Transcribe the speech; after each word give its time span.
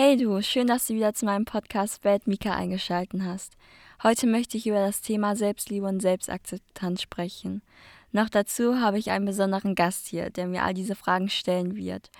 Hey 0.00 0.16
du, 0.16 0.40
schön, 0.42 0.68
dass 0.68 0.86
du 0.86 0.94
wieder 0.94 1.12
zu 1.12 1.24
meinem 1.24 1.44
Podcast 1.44 2.04
Welt 2.04 2.28
Mika 2.28 2.54
eingeschaltet 2.54 3.20
hast. 3.24 3.54
Heute 4.00 4.28
möchte 4.28 4.56
ich 4.56 4.68
über 4.68 4.78
das 4.78 5.00
Thema 5.00 5.34
Selbstliebe 5.34 5.88
und 5.88 5.98
Selbstakzeptanz 5.98 7.02
sprechen. 7.02 7.62
Noch 8.12 8.28
dazu 8.28 8.78
habe 8.78 9.00
ich 9.00 9.10
einen 9.10 9.24
besonderen 9.24 9.74
Gast 9.74 10.06
hier, 10.06 10.30
der 10.30 10.46
mir 10.46 10.62
all 10.62 10.72
diese 10.72 10.94
Fragen 10.94 11.28
stellen 11.28 11.74
wird. 11.74 12.12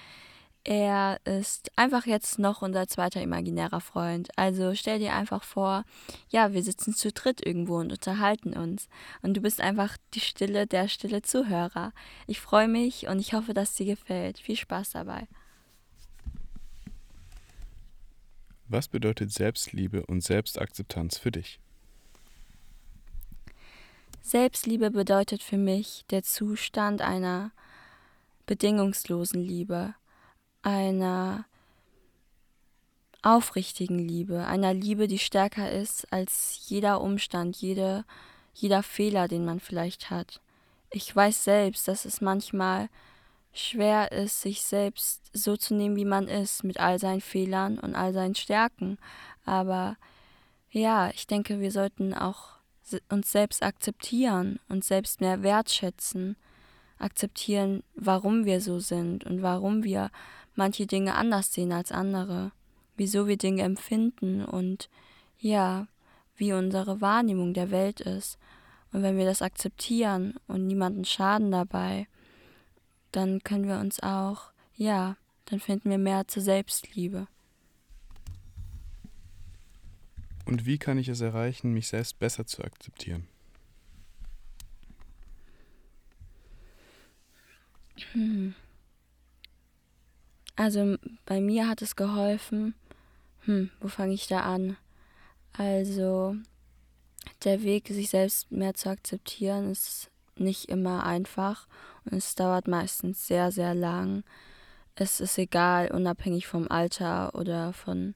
Er 0.65 1.21
ist 1.25 1.71
einfach 1.77 2.05
jetzt 2.05 2.41
noch 2.41 2.63
unser 2.63 2.89
zweiter 2.89 3.23
imaginärer 3.23 3.81
Freund. 3.81 4.29
Also 4.35 4.75
stell 4.75 4.99
dir 4.99 5.15
einfach 5.15 5.45
vor, 5.45 5.85
ja, 6.31 6.53
wir 6.53 6.65
sitzen 6.65 6.97
zu 6.97 7.13
dritt 7.13 7.47
irgendwo 7.47 7.77
und 7.77 7.93
unterhalten 7.93 8.55
uns. 8.55 8.89
Und 9.23 9.37
du 9.37 9.41
bist 9.41 9.61
einfach 9.61 9.97
die 10.15 10.21
Stille 10.21 10.67
der 10.67 10.89
stille 10.89 11.23
Zuhörer. 11.23 11.93
Ich 12.27 12.41
freue 12.41 12.67
mich 12.67 13.07
und 13.07 13.21
ich 13.21 13.35
hoffe, 13.35 13.55
dass 13.55 13.77
dir 13.77 13.87
gefällt. 13.87 14.41
Viel 14.41 14.57
Spaß 14.57 14.91
dabei. 14.91 15.29
Was 18.71 18.87
bedeutet 18.87 19.33
Selbstliebe 19.33 20.05
und 20.05 20.23
Selbstakzeptanz 20.23 21.17
für 21.17 21.33
dich? 21.33 21.59
Selbstliebe 24.21 24.91
bedeutet 24.91 25.43
für 25.43 25.57
mich 25.57 26.05
der 26.11 26.23
Zustand 26.23 27.01
einer 27.01 27.51
bedingungslosen 28.45 29.41
Liebe, 29.41 29.95
einer 30.61 31.47
aufrichtigen 33.23 33.99
Liebe, 33.99 34.47
einer 34.47 34.75
Liebe, 34.75 35.09
die 35.09 35.19
stärker 35.19 35.73
ist 35.73 36.13
als 36.13 36.61
jeder 36.69 37.01
Umstand, 37.01 37.57
jede, 37.57 38.05
jeder 38.53 38.83
Fehler, 38.83 39.29
den 39.29 39.47
man 39.47 39.61
vielleicht 39.61 40.11
hat. 40.11 40.43
Ich 40.91 41.15
weiß 41.15 41.43
selbst, 41.43 41.89
dass 41.89 42.05
es 42.05 42.21
manchmal 42.21 42.91
schwer 43.53 44.13
ist, 44.13 44.41
sich 44.41 44.63
selbst 44.63 45.31
so 45.33 45.57
zu 45.57 45.75
nehmen, 45.75 45.97
wie 45.97 46.05
man 46.05 46.29
ist, 46.29 46.65
mit 46.65 46.79
all 46.81 46.99
seinen 46.99 47.21
Fehlern 47.21 47.79
und 47.79 47.95
all 47.95 48.13
seinen 48.13 48.35
Stärken. 48.35 48.99
Aber 49.45 49.97
ja, 50.71 51.11
ich 51.11 51.27
denke, 51.27 51.61
wir 51.61 51.73
sollten 51.73 52.15
auch 52.15 52.59
uns 53.09 53.31
selbst 53.31 53.63
akzeptieren, 53.63 54.61
uns 54.69 54.89
selbst 54.89 55.21
mehr 55.21 55.43
wertschätzen, 55.43 56.37
akzeptieren, 56.99 57.83
warum 57.95 58.45
wir 58.45 58.61
so 58.61 58.79
sind 58.79 59.25
und 59.25 59.43
warum 59.43 59.85
wir 59.85 60.11
manche 60.55 60.87
Dinge 60.87 61.15
anders 61.15 61.53
sehen 61.53 61.73
als 61.73 61.93
andere, 61.93 62.53
wieso 62.97 63.27
wir 63.27 63.37
Dinge 63.37 63.63
empfinden 63.63 64.45
und 64.45 64.89
ja, 65.39 65.87
wie 66.37 66.53
unsere 66.53 67.01
Wahrnehmung 67.01 67.55
der 67.55 67.71
Welt 67.71 68.01
ist. 68.01 68.39
Und 68.93 69.03
wenn 69.03 69.19
wir 69.19 69.27
das 69.27 69.43
akzeptieren 69.43 70.35
und 70.47 70.67
niemanden 70.67 71.05
schaden 71.05 71.51
dabei, 71.51 72.09
dann 73.13 73.43
können 73.43 73.69
wir 73.69 73.79
uns 73.79 74.01
auch, 74.01 74.53
ja, 74.77 75.17
dann 75.47 75.61
finden 75.61 75.91
wir 75.91 75.99
mehr 75.99 76.29
zur 76.29 76.43
Selbstliebe. 76.43 77.27
Und 80.45 80.65
wie 80.65 80.79
kann 80.79 80.99
ich 80.99 81.09
es 81.09 81.21
erreichen, 81.21 81.73
mich 81.73 81.89
selbst 81.89 82.19
besser 82.19 82.47
zu 82.47 82.65
akzeptieren? 82.65 83.27
Hm. 88.13 88.55
Also 90.57 90.97
bei 91.25 91.41
mir 91.41 91.69
hat 91.69 91.83
es 91.83 91.97
geholfen, 91.97 92.75
hm, 93.43 93.71
wo 93.81 93.89
fange 93.89 94.15
ich 94.15 94.27
da 94.27 94.41
an? 94.41 94.77
Also 95.53 96.37
der 97.45 97.63
Weg, 97.63 97.89
sich 97.89 98.11
selbst 98.11 98.51
mehr 98.51 98.75
zu 98.75 98.89
akzeptieren, 98.89 99.71
ist 99.71 100.11
nicht 100.37 100.69
immer 100.69 101.05
einfach 101.05 101.69
es 102.13 102.35
dauert 102.35 102.69
meistens 102.69 103.27
sehr, 103.27 103.51
sehr 103.53 103.75
lang. 103.75 104.25
Es 104.95 105.21
ist 105.21 105.39
egal, 105.39 105.91
unabhängig 105.93 106.47
vom 106.47 106.71
Alter 106.71 107.35
oder 107.35 107.73
von, 107.73 108.15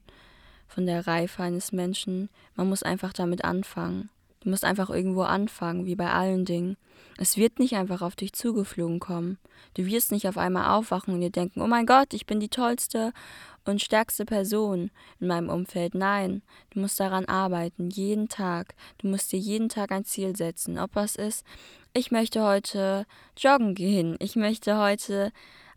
von 0.67 0.85
der 0.85 1.07
Reife 1.07 1.43
eines 1.43 1.71
Menschen. 1.71 2.29
Man 2.55 2.67
muss 2.69 2.83
einfach 2.83 3.13
damit 3.13 3.43
anfangen. 3.43 4.09
Du 4.43 4.49
musst 4.49 4.65
einfach 4.65 4.89
irgendwo 4.89 5.21
anfangen, 5.21 5.85
wie 5.85 5.95
bei 5.95 6.11
allen 6.11 6.43
Dingen. 6.43 6.75
Es 7.17 7.37
wird 7.37 7.59
nicht 7.59 7.75
einfach 7.75 8.01
auf 8.01 8.15
dich 8.17 8.33
zugeflogen 8.33 8.99
kommen. 8.99 9.37
Du 9.75 9.85
wirst 9.85 10.11
nicht 10.11 10.27
auf 10.27 10.37
einmal 10.37 10.77
aufwachen 10.77 11.13
und 11.13 11.21
dir 11.21 11.29
denken, 11.29 11.61
oh 11.61 11.67
mein 11.67 11.85
Gott, 11.85 12.13
ich 12.13 12.25
bin 12.25 12.41
die 12.41 12.49
tollste 12.49 13.13
und 13.63 13.81
stärkste 13.81 14.25
Person 14.25 14.91
in 15.21 15.27
meinem 15.27 15.47
Umfeld. 15.47 15.95
Nein, 15.95 16.41
du 16.71 16.81
musst 16.81 16.99
daran 16.99 17.25
arbeiten, 17.25 17.89
jeden 17.89 18.27
Tag. 18.27 18.75
Du 18.97 19.07
musst 19.07 19.31
dir 19.31 19.39
jeden 19.39 19.69
Tag 19.69 19.93
ein 19.93 20.03
Ziel 20.03 20.35
setzen. 20.35 20.77
Ob 20.77 20.95
was 20.95 21.15
ist, 21.15 21.45
ich 21.93 22.11
möchte 22.11 22.43
heute 22.43 23.05
joggen 23.37 23.75
gehen, 23.75 24.15
ich 24.19 24.35
möchte 24.35 24.77
heute 24.77 25.31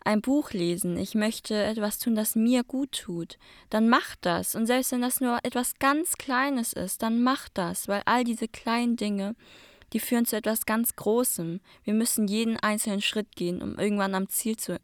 ein 0.05 0.23
Buch 0.23 0.53
lesen, 0.53 0.97
ich 0.97 1.15
möchte 1.15 1.55
etwas 1.55 1.99
tun, 1.99 2.15
das 2.15 2.37
mir 2.37 2.63
gut 2.63 2.93
tut, 2.93 3.39
dann 3.71 3.89
mach 3.89 4.15
das. 4.21 4.55
Und 4.55 4.67
selbst 4.67 4.93
wenn 4.93 5.03
das 5.03 5.21
nur 5.21 5.39
etwas 5.43 5.75
ganz 5.79 6.13
Kleines 6.17 6.73
ist, 6.73 7.03
dann 7.03 7.23
mach 7.23 7.49
das, 7.49 7.89
weil 7.89 8.03
all 8.07 8.25
diese 8.25 8.49
kleinen 8.49 8.97
Dinge, 8.97 9.35
die 9.93 10.01
führen 10.01 10.25
zu 10.25 10.37
etwas 10.37 10.65
ganz 10.65 10.97
Großem. 10.97 11.61
Wir 11.85 11.95
müssen 11.95 12.29
jeden 12.29 12.57
einzelnen 12.57 13.03
Schritt 13.03 13.35
gehen, 13.35 13.63
um 13.63 13.79
irgendwann 13.79 14.15
am 14.15 14.29
Ziel 14.29 14.57
zu, 14.57 14.75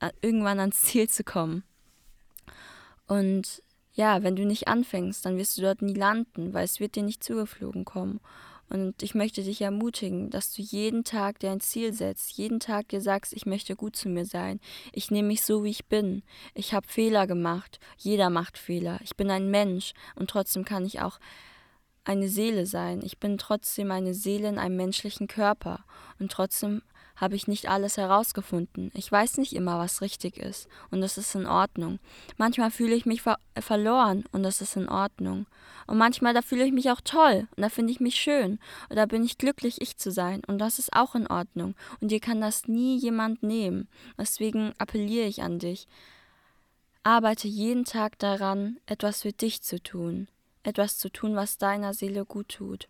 äh, 0.00 0.10
irgendwann 0.22 0.60
ans 0.60 0.80
Ziel 0.82 1.08
zu 1.08 1.24
kommen. 1.24 1.64
Und 3.06 3.62
ja, 3.92 4.22
wenn 4.22 4.36
du 4.36 4.44
nicht 4.44 4.68
anfängst, 4.68 5.24
dann 5.24 5.36
wirst 5.36 5.58
du 5.58 5.62
dort 5.62 5.82
nie 5.82 5.94
landen, 5.94 6.54
weil 6.54 6.64
es 6.64 6.78
wird 6.78 6.94
dir 6.94 7.02
nicht 7.02 7.24
zugeflogen 7.24 7.84
kommen. 7.84 8.20
Und 8.68 9.02
ich 9.02 9.14
möchte 9.14 9.42
dich 9.42 9.62
ermutigen, 9.62 10.30
dass 10.30 10.52
du 10.52 10.62
jeden 10.62 11.04
Tag 11.04 11.38
dir 11.38 11.50
ein 11.50 11.60
Ziel 11.60 11.92
setzt, 11.92 12.32
jeden 12.32 12.60
Tag 12.60 12.88
dir 12.88 13.00
sagst, 13.00 13.32
ich 13.32 13.46
möchte 13.46 13.76
gut 13.76 13.96
zu 13.96 14.08
mir 14.08 14.26
sein. 14.26 14.60
Ich 14.92 15.10
nehme 15.10 15.28
mich 15.28 15.42
so, 15.42 15.64
wie 15.64 15.70
ich 15.70 15.86
bin. 15.86 16.22
Ich 16.54 16.74
habe 16.74 16.86
Fehler 16.86 17.26
gemacht. 17.26 17.80
Jeder 17.96 18.28
macht 18.30 18.58
Fehler. 18.58 18.98
Ich 19.02 19.16
bin 19.16 19.30
ein 19.30 19.50
Mensch 19.50 19.92
und 20.16 20.28
trotzdem 20.30 20.64
kann 20.64 20.84
ich 20.84 21.00
auch 21.00 21.18
eine 22.04 22.28
Seele 22.28 22.66
sein. 22.66 23.00
Ich 23.02 23.18
bin 23.18 23.38
trotzdem 23.38 23.90
eine 23.90 24.14
Seele 24.14 24.48
in 24.48 24.58
einem 24.58 24.76
menschlichen 24.76 25.28
Körper 25.28 25.84
und 26.18 26.32
trotzdem 26.32 26.82
habe 27.18 27.34
ich 27.34 27.48
nicht 27.48 27.68
alles 27.68 27.96
herausgefunden. 27.96 28.90
Ich 28.94 29.10
weiß 29.10 29.38
nicht 29.38 29.52
immer, 29.52 29.78
was 29.78 30.00
richtig 30.00 30.38
ist, 30.38 30.68
und 30.90 31.00
das 31.00 31.18
ist 31.18 31.34
in 31.34 31.46
Ordnung. 31.46 31.98
Manchmal 32.36 32.70
fühle 32.70 32.94
ich 32.94 33.06
mich 33.06 33.22
ver 33.22 33.38
verloren, 33.58 34.24
und 34.32 34.44
das 34.44 34.60
ist 34.60 34.76
in 34.76 34.88
Ordnung. 34.88 35.46
Und 35.88 35.98
manchmal 35.98 36.32
da 36.32 36.42
fühle 36.42 36.64
ich 36.64 36.72
mich 36.72 36.90
auch 36.90 37.00
toll, 37.00 37.48
und 37.56 37.62
da 37.62 37.68
finde 37.68 37.92
ich 37.92 37.98
mich 37.98 38.14
schön, 38.14 38.60
und 38.88 38.96
da 38.96 39.06
bin 39.06 39.24
ich 39.24 39.36
glücklich, 39.36 39.80
ich 39.80 39.96
zu 39.96 40.12
sein, 40.12 40.42
und 40.46 40.58
das 40.58 40.78
ist 40.78 40.92
auch 40.94 41.14
in 41.14 41.26
Ordnung. 41.26 41.74
Und 42.00 42.12
dir 42.12 42.20
kann 42.20 42.40
das 42.40 42.68
nie 42.68 42.96
jemand 42.96 43.42
nehmen. 43.42 43.88
Deswegen 44.16 44.72
appelliere 44.78 45.26
ich 45.26 45.42
an 45.42 45.58
dich. 45.58 45.88
Arbeite 47.02 47.48
jeden 47.48 47.84
Tag 47.84 48.18
daran, 48.18 48.78
etwas 48.86 49.22
für 49.22 49.32
dich 49.32 49.62
zu 49.62 49.82
tun, 49.82 50.28
etwas 50.62 50.98
zu 50.98 51.10
tun, 51.10 51.34
was 51.34 51.58
deiner 51.58 51.94
Seele 51.94 52.24
gut 52.24 52.48
tut, 52.50 52.88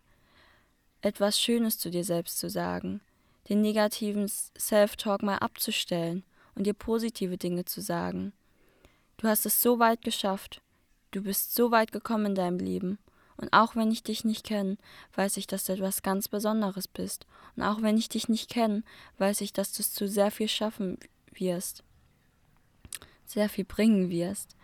etwas 1.01 1.39
Schönes 1.39 1.79
zu 1.79 1.89
dir 1.89 2.03
selbst 2.03 2.37
zu 2.37 2.49
sagen, 2.49 3.01
den 3.47 3.61
negativen 3.61 4.27
Self-Talk 4.27 5.23
mal 5.23 5.37
abzustellen 5.37 6.23
und 6.55 6.65
dir 6.65 6.73
positive 6.73 7.37
Dinge 7.37 7.65
zu 7.65 7.81
sagen. 7.81 8.33
Du 9.17 9.27
hast 9.27 9.45
es 9.45 9.61
so 9.61 9.79
weit 9.79 10.01
geschafft. 10.01 10.61
Du 11.11 11.23
bist 11.23 11.55
so 11.55 11.71
weit 11.71 11.91
gekommen 11.91 12.27
in 12.27 12.35
deinem 12.35 12.59
Leben. 12.59 12.99
Und 13.37 13.53
auch 13.53 13.75
wenn 13.75 13.91
ich 13.91 14.03
dich 14.03 14.25
nicht 14.25 14.45
kenne, 14.45 14.77
weiß 15.15 15.37
ich, 15.37 15.47
dass 15.47 15.63
du 15.63 15.73
etwas 15.73 16.01
ganz 16.01 16.27
Besonderes 16.27 16.89
bist. 16.89 17.25
Und 17.55 17.63
auch 17.63 17.81
wenn 17.81 17.97
ich 17.97 18.09
dich 18.09 18.27
nicht 18.27 18.49
kenne, 18.49 18.83
weiß 19.17 19.41
ich, 19.41 19.53
dass 19.53 19.71
du 19.71 19.81
es 19.81 19.93
zu 19.93 20.07
sehr 20.07 20.29
viel 20.29 20.49
schaffen 20.49 20.97
wirst. 21.31 21.83
Sehr 23.25 23.47
viel 23.47 23.63
bringen 23.63 24.09
wirst. 24.09 24.57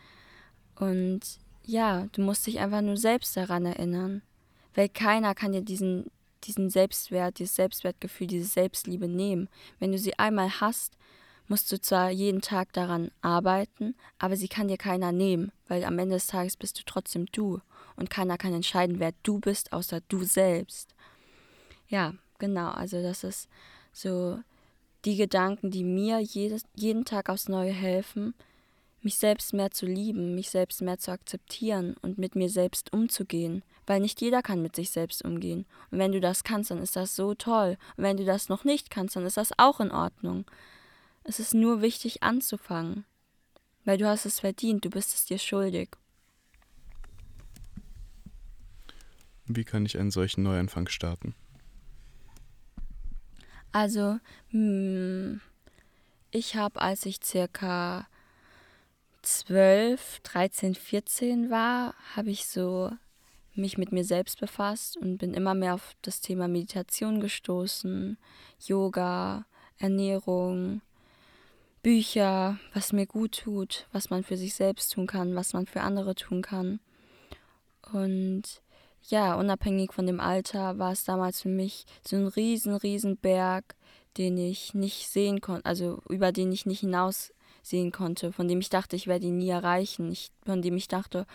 Und 0.76 1.22
ja, 1.64 2.08
du 2.12 2.22
musst 2.22 2.46
dich 2.48 2.60
einfach 2.60 2.82
nur 2.82 2.98
selbst 2.98 3.38
daran 3.38 3.66
erinnern. 3.66 4.22
Weil 4.74 4.90
keiner 4.90 5.36
kann 5.36 5.54
dir 5.54 5.62
diesen 5.62 6.12
diesen 6.48 6.70
Selbstwert, 6.70 7.40
dieses 7.40 7.56
Selbstwertgefühl, 7.56 8.28
diese 8.28 8.48
Selbstliebe 8.48 9.08
nehmen. 9.08 9.50
Wenn 9.80 9.92
du 9.92 9.98
sie 9.98 10.18
einmal 10.18 10.62
hast, 10.62 10.98
musst 11.48 11.72
du 11.72 11.80
zwar 11.80 12.10
jeden 12.10 12.42
Tag 12.42 12.74
daran 12.74 13.12
arbeiten, 13.22 13.96
aber 14.20 14.36
sie 14.36 14.48
kann 14.48 14.68
dir 14.68 14.78
keiner 14.78 15.12
nehmen, 15.12 15.52
weil 15.68 15.84
am 15.84 16.00
Ende 16.00 16.16
des 16.16 16.28
Tages 16.28 16.58
bist 16.58 16.80
du 16.80 16.84
trotzdem 16.86 17.28
du 17.28 17.62
und 17.96 18.10
keiner 18.10 18.38
kann 18.38 18.54
entscheiden, 18.54 19.00
wer 19.00 19.14
du 19.24 19.40
bist, 19.40 19.74
außer 19.74 20.02
du 20.08 20.24
selbst. 20.24 20.96
Ja, 21.88 22.14
genau, 22.40 22.72
also 22.72 23.02
das 23.02 23.24
ist 23.24 23.48
so 23.94 24.40
die 25.06 25.16
Gedanken, 25.16 25.70
die 25.70 25.84
mir 25.84 26.20
jedes, 26.20 26.64
jeden 26.74 27.06
Tag 27.06 27.30
aufs 27.30 27.48
Neue 27.48 27.72
helfen, 27.72 28.34
mich 29.06 29.16
selbst 29.16 29.54
mehr 29.54 29.72
zu 29.72 29.86
lieben, 29.86 30.36
mich 30.36 30.50
selbst 30.50 30.82
mehr 30.82 30.98
zu 30.98 31.12
akzeptieren 31.12 31.96
und 32.02 32.18
mit 32.18 32.36
mir 32.36 32.50
selbst 32.50 32.92
umzugehen, 32.92 33.64
weil 33.86 34.02
nicht 34.02 34.20
jeder 34.20 34.42
kann 34.42 34.62
mit 34.62 34.76
sich 34.76 34.90
selbst 34.90 35.24
umgehen. 35.24 35.66
Und 35.92 36.00
wenn 36.00 36.12
du 36.12 36.20
das 36.20 36.44
kannst, 36.44 36.72
dann 36.72 36.80
ist 36.80 36.96
das 36.96 37.16
so 37.16 37.36
toll. 37.36 37.78
Und 37.96 38.04
wenn 38.04 38.18
du 38.18 38.26
das 38.26 38.50
noch 38.50 38.66
nicht 38.66 38.90
kannst, 38.90 39.16
dann 39.16 39.26
ist 39.26 39.38
das 39.38 39.58
auch 39.58 39.80
in 39.80 39.92
Ordnung. 39.92 40.46
Es 41.24 41.40
ist 41.40 41.54
nur 41.54 41.82
wichtig 41.82 42.24
anzufangen, 42.24 43.06
weil 43.86 43.98
du 43.98 44.08
hast 44.08 44.26
es 44.26 44.42
verdient, 44.42 44.84
du 44.84 44.90
bist 44.90 45.14
es 45.14 45.26
dir 45.26 45.38
schuldig. 45.38 45.90
Wie 49.46 49.64
kann 49.64 49.86
ich 49.86 50.00
einen 50.00 50.12
solchen 50.12 50.42
Neuanfang 50.42 50.88
starten? 50.88 51.36
Also, 53.72 54.20
hm, 54.50 55.42
ich 56.32 56.56
habe, 56.56 56.82
als 56.82 57.06
ich 57.06 57.20
circa 57.24 58.08
12, 59.26 60.20
13, 60.22 60.76
14 60.76 61.50
war, 61.50 61.96
habe 62.16 62.30
ich 62.30 62.46
so 62.46 62.92
mich 63.56 63.78
mit 63.78 63.92
mir 63.92 64.04
selbst 64.04 64.40
befasst 64.40 64.98
und 64.98 65.18
bin 65.18 65.34
immer 65.34 65.54
mehr 65.54 65.74
auf 65.74 65.94
das 66.02 66.22
Thema 66.22 66.48
Meditation 66.48 67.20
gestoßen, 67.20 68.18
Yoga, 68.60 69.46
Ernährung, 69.78 70.82
Bücher, 71.82 72.60
was 72.74 72.94
mir 72.94 73.06
gut 73.06 73.44
tut, 73.44 73.88
was 73.92 74.10
man 74.10 74.24
für 74.24 74.38
sich 74.38 74.54
selbst 74.54 74.94
tun 74.94 75.08
kann, 75.08 75.36
was 75.36 75.54
man 75.54 75.66
für 75.66 75.82
andere 75.82 76.16
tun 76.16 76.42
kann. 76.42 76.80
Und 77.94 78.44
ja, 79.04 79.36
unabhängig 79.36 79.94
von 79.94 80.06
dem 80.06 80.20
Alter 80.20 80.78
war 80.80 80.92
es 80.92 81.04
damals 81.04 81.42
für 81.42 81.50
mich 81.50 81.86
so 82.06 82.16
ein 82.16 82.28
riesen, 82.28 82.76
riesen 82.76 83.18
Berg, 83.18 83.76
den 84.18 84.38
ich 84.38 84.74
nicht 84.74 85.10
sehen 85.10 85.42
konnte, 85.42 85.66
also 85.66 86.02
über 86.10 86.32
den 86.32 86.52
ich 86.52 86.66
nicht 86.66 86.84
hinaussehen 87.66 87.92
konnte, 87.92 88.32
von 88.32 88.48
dem 88.48 88.60
ich 88.60 88.70
dachte, 88.70 88.96
ich 88.96 89.08
werde 89.08 89.26
ihn 89.26 89.38
nie 89.38 89.50
erreichen, 89.50 90.12
ich, 90.12 90.32
von 90.46 90.62
dem 90.62 90.78
ich 90.78 90.88
dachte, 90.88 91.26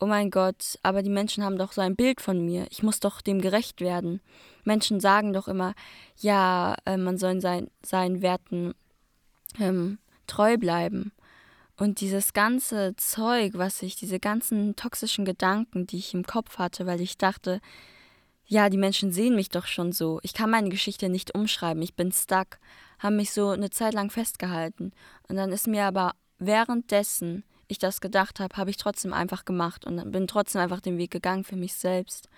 oh 0.00 0.06
mein 0.06 0.30
Gott, 0.30 0.78
aber 0.82 1.02
die 1.02 1.10
Menschen 1.10 1.42
haben 1.42 1.58
doch 1.58 1.72
so 1.72 1.80
ein 1.80 1.96
Bild 1.96 2.20
von 2.20 2.44
mir, 2.44 2.66
ich 2.70 2.82
muss 2.82 3.00
doch 3.00 3.20
dem 3.20 3.40
gerecht 3.40 3.80
werden. 3.80 4.20
Menschen 4.64 5.00
sagen 5.00 5.32
doch 5.32 5.48
immer, 5.48 5.74
ja, 6.16 6.76
äh, 6.84 6.96
man 6.96 7.18
soll 7.18 7.40
sein, 7.40 7.68
seinen 7.84 8.22
Werten 8.22 8.74
ähm, 9.58 9.98
treu 10.26 10.56
bleiben. 10.56 11.12
Und 11.76 12.00
dieses 12.00 12.32
ganze 12.32 12.94
Zeug, 12.96 13.52
was 13.54 13.82
ich, 13.82 13.96
diese 13.96 14.18
ganzen 14.18 14.74
toxischen 14.74 15.24
Gedanken, 15.24 15.86
die 15.86 15.98
ich 15.98 16.12
im 16.12 16.24
Kopf 16.24 16.58
hatte, 16.58 16.86
weil 16.86 17.00
ich 17.00 17.18
dachte, 17.18 17.60
ja, 18.46 18.68
die 18.68 18.78
Menschen 18.78 19.12
sehen 19.12 19.36
mich 19.36 19.48
doch 19.48 19.66
schon 19.66 19.92
so. 19.92 20.18
Ich 20.22 20.32
kann 20.32 20.50
meine 20.50 20.70
Geschichte 20.70 21.08
nicht 21.08 21.34
umschreiben. 21.34 21.82
Ich 21.82 21.94
bin 21.94 22.10
stuck. 22.10 22.58
Haben 22.98 23.16
mich 23.16 23.32
so 23.32 23.50
eine 23.50 23.70
Zeit 23.70 23.94
lang 23.94 24.10
festgehalten. 24.10 24.92
Und 25.28 25.36
dann 25.36 25.52
ist 25.52 25.66
mir 25.66 25.84
aber 25.84 26.12
währenddessen 26.38 27.44
ich 27.68 27.78
das 27.78 28.00
gedacht 28.00 28.40
habe, 28.40 28.56
habe 28.56 28.70
ich 28.70 28.78
trotzdem 28.78 29.12
einfach 29.12 29.44
gemacht 29.44 29.84
und 29.84 30.10
bin 30.10 30.26
trotzdem 30.26 30.62
einfach 30.62 30.80
den 30.80 30.98
Weg 30.98 31.10
gegangen 31.10 31.44
für 31.44 31.56
mich 31.56 31.74
selbst. 31.74 32.28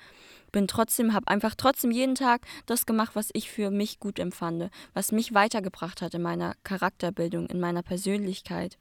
Bin 0.53 0.67
trotzdem, 0.67 1.13
habe 1.15 1.29
einfach 1.29 1.55
trotzdem 1.55 1.93
jeden 1.93 2.17
Tag 2.17 2.43
das 2.67 2.85
gemacht, 2.85 3.13
was 3.15 3.31
ich 3.33 3.49
für 3.49 3.71
mich 3.71 4.01
gut 4.01 4.19
empfand, 4.19 4.71
was 4.93 5.13
mich 5.13 5.33
weitergebracht 5.33 6.03
hat 6.03 6.15
in 6.15 6.23
meiner 6.23 6.55
Charakterbildung, 6.65 7.47
in 7.47 7.61
meiner 7.61 7.85
Persönlichkeit 7.85 8.77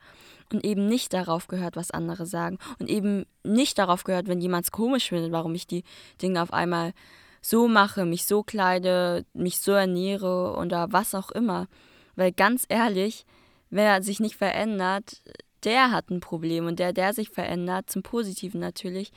und 0.52 0.66
eben 0.66 0.88
nicht 0.88 1.14
darauf 1.14 1.48
gehört, 1.48 1.76
was 1.76 1.92
andere 1.92 2.26
sagen 2.26 2.58
und 2.80 2.90
eben 2.90 3.28
nicht 3.44 3.78
darauf 3.78 4.04
gehört, 4.04 4.28
wenn 4.28 4.42
jemand 4.42 4.66
es 4.66 4.72
komisch 4.72 5.10
findet, 5.10 5.31
warum 5.31 5.54
ich 5.54 5.68
die 5.68 5.84
Dinge 6.20 6.42
auf 6.42 6.52
einmal 6.52 6.94
so 7.42 7.68
mache, 7.68 8.06
mich 8.06 8.26
so 8.26 8.44
kleide, 8.44 9.26
mich 9.34 9.60
so 9.60 9.72
ernähre 9.72 10.56
oder 10.58 10.92
was 10.92 11.16
auch 11.16 11.32
immer. 11.32 11.68
Weil 12.16 12.32
ganz 12.32 12.66
ehrlich, 12.70 13.26
wer 13.70 14.04
sich 14.04 14.20
nicht 14.20 14.36
verändert, 14.36 15.22
der 15.64 15.92
hat 15.92 16.10
ein 16.10 16.20
Problem 16.20 16.68
und 16.68 16.80
der, 16.80 16.94
der 16.94 17.14
sich 17.14 17.30
verändert, 17.30 17.90
zum 17.90 18.04
Positiven 18.04 18.60
natürlich, 18.60 19.12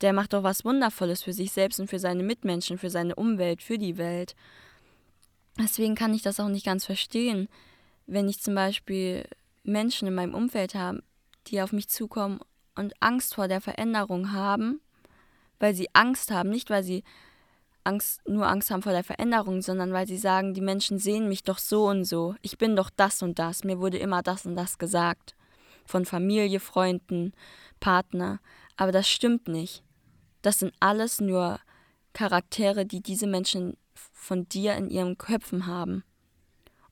der 0.00 0.12
macht 0.12 0.32
doch 0.32 0.42
was 0.42 0.64
Wundervolles 0.64 1.22
für 1.22 1.32
sich 1.32 1.52
selbst 1.52 1.80
und 1.80 1.88
für 1.88 1.98
seine 1.98 2.22
Mitmenschen, 2.22 2.78
für 2.78 2.90
seine 2.90 3.14
Umwelt, 3.14 3.62
für 3.62 3.78
die 3.78 3.96
Welt. 3.96 4.34
Deswegen 5.58 5.94
kann 5.94 6.12
ich 6.12 6.22
das 6.22 6.38
auch 6.38 6.48
nicht 6.48 6.66
ganz 6.66 6.84
verstehen, 6.84 7.48
wenn 8.06 8.28
ich 8.28 8.42
zum 8.42 8.54
Beispiel 8.54 9.26
Menschen 9.62 10.06
in 10.06 10.14
meinem 10.14 10.34
Umfeld 10.34 10.74
habe, 10.74 11.02
die 11.46 11.62
auf 11.62 11.72
mich 11.72 11.88
zukommen 11.88 12.40
und 12.74 12.94
Angst 13.00 13.34
vor 13.34 13.48
der 13.48 13.60
Veränderung 13.60 14.32
haben, 14.32 14.80
weil 15.58 15.74
sie 15.74 15.88
Angst 15.94 16.30
haben, 16.30 16.50
nicht 16.50 16.68
weil 16.68 16.84
sie 16.84 17.02
Angst, 17.86 18.20
nur 18.28 18.46
Angst 18.46 18.70
haben 18.70 18.82
vor 18.82 18.92
der 18.92 19.04
Veränderung, 19.04 19.62
sondern 19.62 19.92
weil 19.92 20.06
sie 20.06 20.18
sagen, 20.18 20.54
die 20.54 20.60
Menschen 20.60 20.98
sehen 20.98 21.28
mich 21.28 21.42
doch 21.42 21.58
so 21.58 21.86
und 21.86 22.04
so, 22.04 22.34
ich 22.42 22.58
bin 22.58 22.76
doch 22.76 22.90
das 22.94 23.22
und 23.22 23.38
das, 23.38 23.64
mir 23.64 23.78
wurde 23.78 23.98
immer 23.98 24.22
das 24.22 24.44
und 24.44 24.56
das 24.56 24.78
gesagt 24.78 25.34
von 25.86 26.04
Familie, 26.04 26.60
Freunden, 26.60 27.32
Partner. 27.80 28.40
Aber 28.76 28.92
das 28.92 29.08
stimmt 29.08 29.48
nicht. 29.48 29.82
Das 30.42 30.58
sind 30.58 30.74
alles 30.80 31.20
nur 31.20 31.60
Charaktere, 32.12 32.84
die 32.86 33.00
diese 33.00 33.26
Menschen 33.26 33.76
von 34.12 34.48
dir 34.48 34.74
in 34.74 34.90
ihren 34.90 35.16
Köpfen 35.16 35.66
haben. 35.66 36.04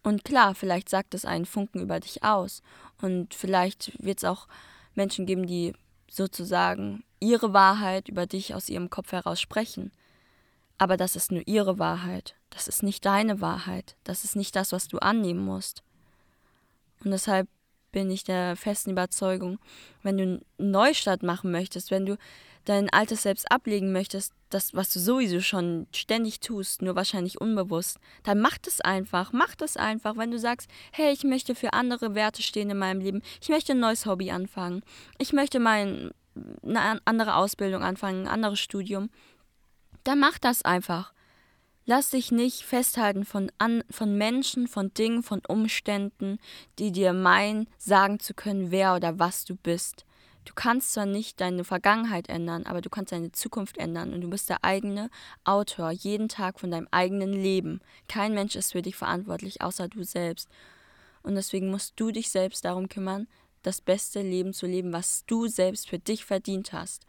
Und 0.02 0.24
klar, 0.24 0.54
vielleicht 0.54 0.88
sagt 0.88 1.14
es 1.14 1.24
einen 1.24 1.46
Funken 1.46 1.80
über 1.80 1.98
dich 1.98 2.22
aus. 2.22 2.62
Und 3.00 3.34
vielleicht 3.34 3.92
wird 4.02 4.18
es 4.18 4.24
auch 4.24 4.46
Menschen 4.94 5.26
geben, 5.26 5.46
die 5.46 5.74
sozusagen 6.10 7.04
ihre 7.20 7.52
Wahrheit 7.52 8.08
über 8.08 8.26
dich 8.26 8.54
aus 8.54 8.68
ihrem 8.68 8.90
Kopf 8.90 9.12
heraus 9.12 9.40
sprechen. 9.40 9.92
Aber 10.78 10.96
das 10.96 11.16
ist 11.16 11.30
nur 11.30 11.46
ihre 11.46 11.78
Wahrheit. 11.78 12.34
Das 12.50 12.68
ist 12.68 12.82
nicht 12.82 13.04
deine 13.04 13.40
Wahrheit. 13.40 13.96
Das 14.04 14.24
ist 14.24 14.36
nicht 14.36 14.56
das, 14.56 14.72
was 14.72 14.88
du 14.88 14.98
annehmen 14.98 15.44
musst. 15.44 15.82
Und 17.04 17.10
deshalb 17.10 17.48
bin 17.92 18.10
ich 18.10 18.24
der 18.24 18.56
festen 18.56 18.90
Überzeugung, 18.90 19.58
wenn 20.02 20.16
du 20.16 20.22
einen 20.24 20.44
Neustart 20.58 21.22
machen 21.22 21.52
möchtest, 21.52 21.90
wenn 21.90 22.06
du 22.06 22.16
dein 22.64 22.90
altes 22.90 23.22
Selbst 23.22 23.50
ablegen 23.50 23.92
möchtest, 23.92 24.32
das, 24.50 24.74
was 24.74 24.92
du 24.92 24.98
sowieso 24.98 25.40
schon 25.40 25.86
ständig 25.94 26.40
tust, 26.40 26.82
nur 26.82 26.96
wahrscheinlich 26.96 27.40
unbewusst, 27.40 27.98
dann 28.22 28.40
mach 28.40 28.58
das 28.58 28.80
einfach, 28.80 29.32
mach 29.32 29.54
das 29.54 29.76
einfach. 29.76 30.16
Wenn 30.16 30.30
du 30.30 30.38
sagst, 30.38 30.70
hey, 30.92 31.12
ich 31.12 31.24
möchte 31.24 31.54
für 31.54 31.72
andere 31.72 32.14
Werte 32.14 32.42
stehen 32.42 32.70
in 32.70 32.78
meinem 32.78 33.00
Leben, 33.00 33.22
ich 33.40 33.48
möchte 33.48 33.72
ein 33.72 33.80
neues 33.80 34.06
Hobby 34.06 34.30
anfangen, 34.30 34.82
ich 35.18 35.32
möchte 35.32 35.60
mein, 35.60 36.10
eine 36.62 37.00
andere 37.04 37.36
Ausbildung 37.36 37.82
anfangen, 37.82 38.22
ein 38.22 38.32
anderes 38.32 38.60
Studium, 38.60 39.10
dann 40.04 40.20
mach 40.20 40.38
das 40.38 40.62
einfach. 40.62 41.12
Lass 41.86 42.10
dich 42.10 42.32
nicht 42.32 42.62
festhalten 42.62 43.26
von, 43.26 43.52
an, 43.58 43.84
von 43.90 44.16
Menschen, 44.16 44.68
von 44.68 44.94
Dingen, 44.94 45.22
von 45.22 45.42
Umständen, 45.46 46.38
die 46.78 46.92
dir 46.92 47.12
meinen, 47.12 47.68
sagen 47.76 48.20
zu 48.20 48.32
können, 48.32 48.70
wer 48.70 48.94
oder 48.94 49.18
was 49.18 49.44
du 49.44 49.54
bist. 49.54 50.06
Du 50.46 50.52
kannst 50.54 50.92
zwar 50.92 51.06
nicht 51.06 51.40
deine 51.40 51.64
Vergangenheit 51.64 52.28
ändern, 52.28 52.64
aber 52.64 52.80
du 52.80 52.90
kannst 52.90 53.12
deine 53.12 53.32
Zukunft 53.32 53.78
ändern 53.78 54.12
und 54.12 54.20
du 54.20 54.30
bist 54.30 54.48
der 54.48 54.62
eigene 54.62 55.10
Autor 55.44 55.90
jeden 55.90 56.28
Tag 56.28 56.60
von 56.60 56.70
deinem 56.70 56.88
eigenen 56.90 57.32
Leben. 57.32 57.80
Kein 58.08 58.34
Mensch 58.34 58.54
ist 58.54 58.72
für 58.72 58.82
dich 58.82 58.96
verantwortlich, 58.96 59.62
außer 59.62 59.88
du 59.88 60.04
selbst. 60.04 60.48
Und 61.22 61.34
deswegen 61.34 61.70
musst 61.70 61.94
du 61.96 62.10
dich 62.10 62.30
selbst 62.30 62.64
darum 62.64 62.88
kümmern, 62.88 63.26
das 63.62 63.80
beste 63.80 64.20
Leben 64.20 64.52
zu 64.52 64.66
leben, 64.66 64.92
was 64.92 65.24
du 65.26 65.48
selbst 65.48 65.88
für 65.88 65.98
dich 65.98 66.24
verdient 66.26 66.72
hast. 66.72 67.06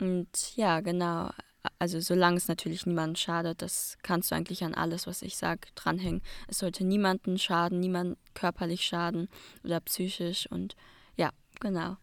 Und 0.00 0.56
ja, 0.56 0.80
genau 0.80 1.30
also 1.78 2.00
solange 2.00 2.36
es 2.36 2.48
natürlich 2.48 2.86
niemandem 2.86 3.16
schadet, 3.16 3.62
das 3.62 3.98
kannst 4.02 4.30
du 4.30 4.34
eigentlich 4.34 4.64
an 4.64 4.74
alles, 4.74 5.06
was 5.06 5.22
ich 5.22 5.36
sage, 5.36 5.68
dranhängen. 5.74 6.22
Es 6.48 6.58
sollte 6.58 6.84
niemanden 6.84 7.38
schaden, 7.38 7.80
niemand 7.80 8.18
körperlich 8.34 8.82
schaden 8.82 9.28
oder 9.64 9.80
psychisch 9.80 10.46
und 10.50 10.76
ja, 11.16 11.30
genau. 11.60 11.96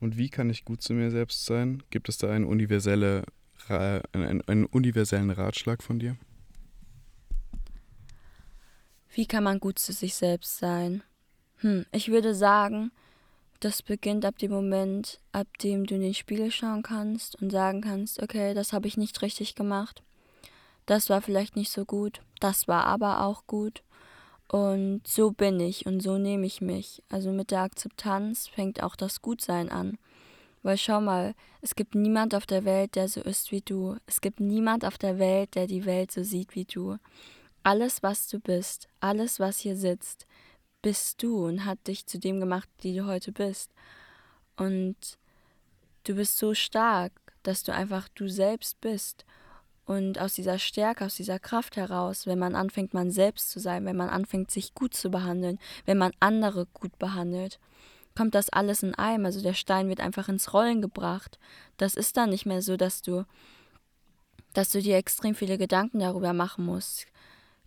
Und 0.00 0.16
wie 0.16 0.28
kann 0.28 0.50
ich 0.50 0.64
gut 0.64 0.82
zu 0.82 0.92
mir 0.92 1.10
selbst 1.10 1.46
sein? 1.46 1.82
Gibt 1.90 2.08
es 2.08 2.18
da 2.18 2.30
einen, 2.30 2.44
universelle, 2.44 3.24
einen, 3.68 4.42
einen 4.42 4.66
universellen 4.66 5.30
Ratschlag 5.30 5.82
von 5.82 5.98
dir? 5.98 6.16
Wie 9.10 9.26
kann 9.26 9.44
man 9.44 9.60
gut 9.60 9.78
zu 9.78 9.92
sich 9.92 10.14
selbst 10.14 10.58
sein? 10.58 11.02
Hm, 11.58 11.86
ich 11.90 12.08
würde 12.08 12.34
sagen, 12.34 12.92
das 13.60 13.82
beginnt 13.82 14.24
ab 14.24 14.38
dem 14.38 14.50
Moment, 14.50 15.20
ab 15.32 15.46
dem 15.62 15.86
du 15.86 15.94
in 15.94 16.02
den 16.02 16.14
Spiegel 16.14 16.50
schauen 16.50 16.82
kannst 16.82 17.40
und 17.40 17.50
sagen 17.50 17.80
kannst, 17.80 18.22
okay, 18.22 18.54
das 18.54 18.72
habe 18.72 18.88
ich 18.88 18.96
nicht 18.96 19.22
richtig 19.22 19.54
gemacht. 19.54 20.02
Das 20.86 21.10
war 21.10 21.20
vielleicht 21.20 21.56
nicht 21.56 21.72
so 21.72 21.84
gut, 21.84 22.20
das 22.40 22.68
war 22.68 22.84
aber 22.84 23.24
auch 23.24 23.46
gut. 23.46 23.82
Und 24.48 25.00
so 25.06 25.32
bin 25.32 25.58
ich 25.58 25.86
und 25.86 26.00
so 26.00 26.18
nehme 26.18 26.46
ich 26.46 26.60
mich. 26.60 27.02
Also 27.08 27.32
mit 27.32 27.50
der 27.50 27.62
Akzeptanz 27.62 28.46
fängt 28.46 28.82
auch 28.82 28.94
das 28.94 29.20
Gutsein 29.20 29.70
an. 29.70 29.98
Weil 30.62 30.78
schau 30.78 31.00
mal, 31.00 31.34
es 31.60 31.74
gibt 31.74 31.94
niemand 31.94 32.34
auf 32.34 32.46
der 32.46 32.64
Welt, 32.64 32.94
der 32.94 33.08
so 33.08 33.20
ist 33.20 33.50
wie 33.50 33.60
du. 33.60 33.96
Es 34.06 34.20
gibt 34.20 34.38
niemand 34.38 34.84
auf 34.84 34.98
der 34.98 35.18
Welt, 35.18 35.54
der 35.54 35.66
die 35.66 35.84
Welt 35.84 36.12
so 36.12 36.22
sieht 36.22 36.54
wie 36.54 36.64
du. 36.64 36.96
Alles, 37.64 38.02
was 38.04 38.28
du 38.28 38.38
bist, 38.38 38.88
alles, 39.00 39.40
was 39.40 39.58
hier 39.58 39.76
sitzt, 39.76 40.26
bist 40.86 41.20
du 41.20 41.44
und 41.44 41.64
hat 41.64 41.88
dich 41.88 42.06
zu 42.06 42.16
dem 42.16 42.38
gemacht, 42.38 42.68
die 42.84 42.94
du 42.94 43.06
heute 43.06 43.32
bist. 43.32 43.72
Und 44.56 44.94
du 46.04 46.14
bist 46.14 46.38
so 46.38 46.54
stark, 46.54 47.10
dass 47.42 47.64
du 47.64 47.74
einfach 47.74 48.08
du 48.10 48.28
selbst 48.28 48.80
bist. 48.80 49.24
Und 49.84 50.20
aus 50.20 50.34
dieser 50.34 50.60
Stärke, 50.60 51.04
aus 51.04 51.16
dieser 51.16 51.40
Kraft 51.40 51.76
heraus, 51.76 52.24
wenn 52.28 52.38
man 52.38 52.54
anfängt, 52.54 52.94
man 52.94 53.10
selbst 53.10 53.50
zu 53.50 53.58
sein, 53.58 53.84
wenn 53.84 53.96
man 53.96 54.08
anfängt, 54.08 54.52
sich 54.52 54.74
gut 54.74 54.94
zu 54.94 55.10
behandeln, 55.10 55.58
wenn 55.86 55.98
man 55.98 56.12
andere 56.20 56.66
gut 56.66 56.96
behandelt, 57.00 57.58
kommt 58.16 58.36
das 58.36 58.48
alles 58.48 58.84
in 58.84 58.94
einem. 58.94 59.26
Also 59.26 59.42
der 59.42 59.54
Stein 59.54 59.88
wird 59.88 59.98
einfach 59.98 60.28
ins 60.28 60.54
Rollen 60.54 60.82
gebracht. 60.82 61.40
Das 61.78 61.96
ist 61.96 62.16
dann 62.16 62.30
nicht 62.30 62.46
mehr 62.46 62.62
so, 62.62 62.76
dass 62.76 63.02
du, 63.02 63.26
dass 64.52 64.70
du 64.70 64.80
dir 64.80 64.98
extrem 64.98 65.34
viele 65.34 65.58
Gedanken 65.58 65.98
darüber 65.98 66.32
machen 66.32 66.64
musst. 66.64 67.08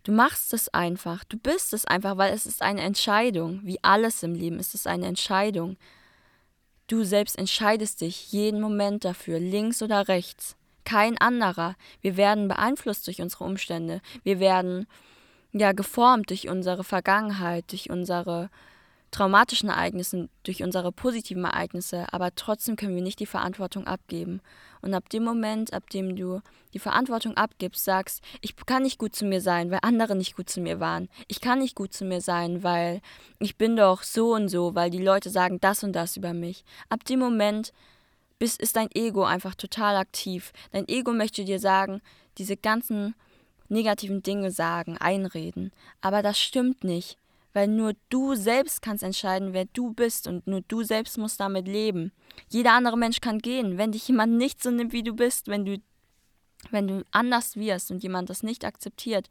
Du 0.02 0.12
machst 0.12 0.54
es 0.54 0.68
einfach, 0.68 1.24
du 1.24 1.36
bist 1.36 1.74
es 1.74 1.84
einfach, 1.84 2.16
weil 2.16 2.32
es 2.32 2.46
ist 2.46 2.62
eine 2.62 2.80
Entscheidung. 2.80 3.60
Wie 3.64 3.82
alles 3.82 4.22
im 4.22 4.34
Leben 4.34 4.58
ist 4.58 4.74
es 4.74 4.86
eine 4.86 5.06
Entscheidung. 5.06 5.76
Du 6.86 7.04
selbst 7.04 7.38
entscheidest 7.38 8.00
dich 8.00 8.32
jeden 8.32 8.60
Moment 8.60 9.04
dafür, 9.04 9.38
links 9.38 9.82
oder 9.82 10.08
rechts. 10.08 10.56
Kein 10.84 11.18
anderer. 11.18 11.76
Wir 12.00 12.16
werden 12.16 12.48
beeinflusst 12.48 13.06
durch 13.06 13.20
unsere 13.20 13.44
Umstände. 13.44 14.00
Wir 14.24 14.40
werden 14.40 14.86
ja 15.52 15.72
geformt 15.72 16.30
durch 16.30 16.48
unsere 16.48 16.82
Vergangenheit, 16.82 17.70
durch 17.70 17.90
unsere 17.90 18.50
traumatischen 19.10 19.68
Ereignisse, 19.68 20.28
durch 20.44 20.62
unsere 20.62 20.92
positiven 20.92 21.44
Ereignisse, 21.44 22.06
aber 22.12 22.34
trotzdem 22.34 22.76
können 22.76 22.94
wir 22.94 23.02
nicht 23.02 23.20
die 23.20 23.26
Verantwortung 23.26 23.86
abgeben. 23.86 24.40
Und 24.82 24.94
ab 24.94 25.08
dem 25.08 25.24
Moment, 25.24 25.72
ab 25.72 25.90
dem 25.90 26.16
du 26.16 26.40
die 26.72 26.78
Verantwortung 26.78 27.36
abgibst, 27.36 27.84
sagst, 27.84 28.22
ich 28.40 28.54
kann 28.56 28.82
nicht 28.82 28.98
gut 28.98 29.14
zu 29.14 29.24
mir 29.24 29.40
sein, 29.40 29.70
weil 29.70 29.80
andere 29.82 30.14
nicht 30.14 30.36
gut 30.36 30.48
zu 30.48 30.60
mir 30.60 30.80
waren. 30.80 31.08
Ich 31.26 31.40
kann 31.40 31.58
nicht 31.58 31.74
gut 31.74 31.92
zu 31.92 32.04
mir 32.04 32.20
sein, 32.20 32.62
weil 32.62 33.00
ich 33.40 33.56
bin 33.56 33.76
doch 33.76 34.02
so 34.02 34.34
und 34.34 34.48
so, 34.48 34.74
weil 34.74 34.90
die 34.90 35.02
Leute 35.02 35.30
sagen 35.30 35.60
das 35.60 35.82
und 35.82 35.92
das 35.92 36.16
über 36.16 36.32
mich. 36.32 36.64
Ab 36.88 37.04
dem 37.04 37.18
Moment 37.18 37.72
bist, 38.38 38.60
ist 38.60 38.76
dein 38.76 38.88
Ego 38.94 39.24
einfach 39.24 39.54
total 39.54 39.96
aktiv. 39.96 40.52
Dein 40.72 40.88
Ego 40.88 41.12
möchte 41.12 41.44
dir 41.44 41.58
sagen, 41.58 42.00
diese 42.38 42.56
ganzen 42.56 43.14
negativen 43.68 44.22
Dinge 44.22 44.50
sagen, 44.50 44.98
einreden. 44.98 45.72
Aber 46.00 46.22
das 46.22 46.40
stimmt 46.40 46.84
nicht, 46.84 47.18
weil 47.52 47.68
nur 47.68 47.94
du 48.08 48.34
selbst 48.34 48.82
kannst 48.82 49.02
entscheiden, 49.02 49.52
wer 49.52 49.64
du 49.66 49.92
bist 49.92 50.26
und 50.26 50.46
nur 50.46 50.60
du 50.62 50.82
selbst 50.82 51.18
musst 51.18 51.40
damit 51.40 51.66
leben. 51.66 52.12
Jeder 52.48 52.72
andere 52.72 52.96
Mensch 52.96 53.20
kann 53.20 53.38
gehen, 53.38 53.78
wenn 53.78 53.92
dich 53.92 54.06
jemand 54.08 54.36
nicht 54.36 54.62
so 54.62 54.70
nimmt, 54.70 54.92
wie 54.92 55.02
du 55.02 55.14
bist, 55.14 55.48
wenn 55.48 55.64
du 55.64 55.78
wenn 56.70 56.86
du 56.86 57.04
anders 57.10 57.56
wirst 57.56 57.90
und 57.90 58.02
jemand 58.02 58.28
das 58.28 58.42
nicht 58.42 58.64
akzeptiert, 58.64 59.30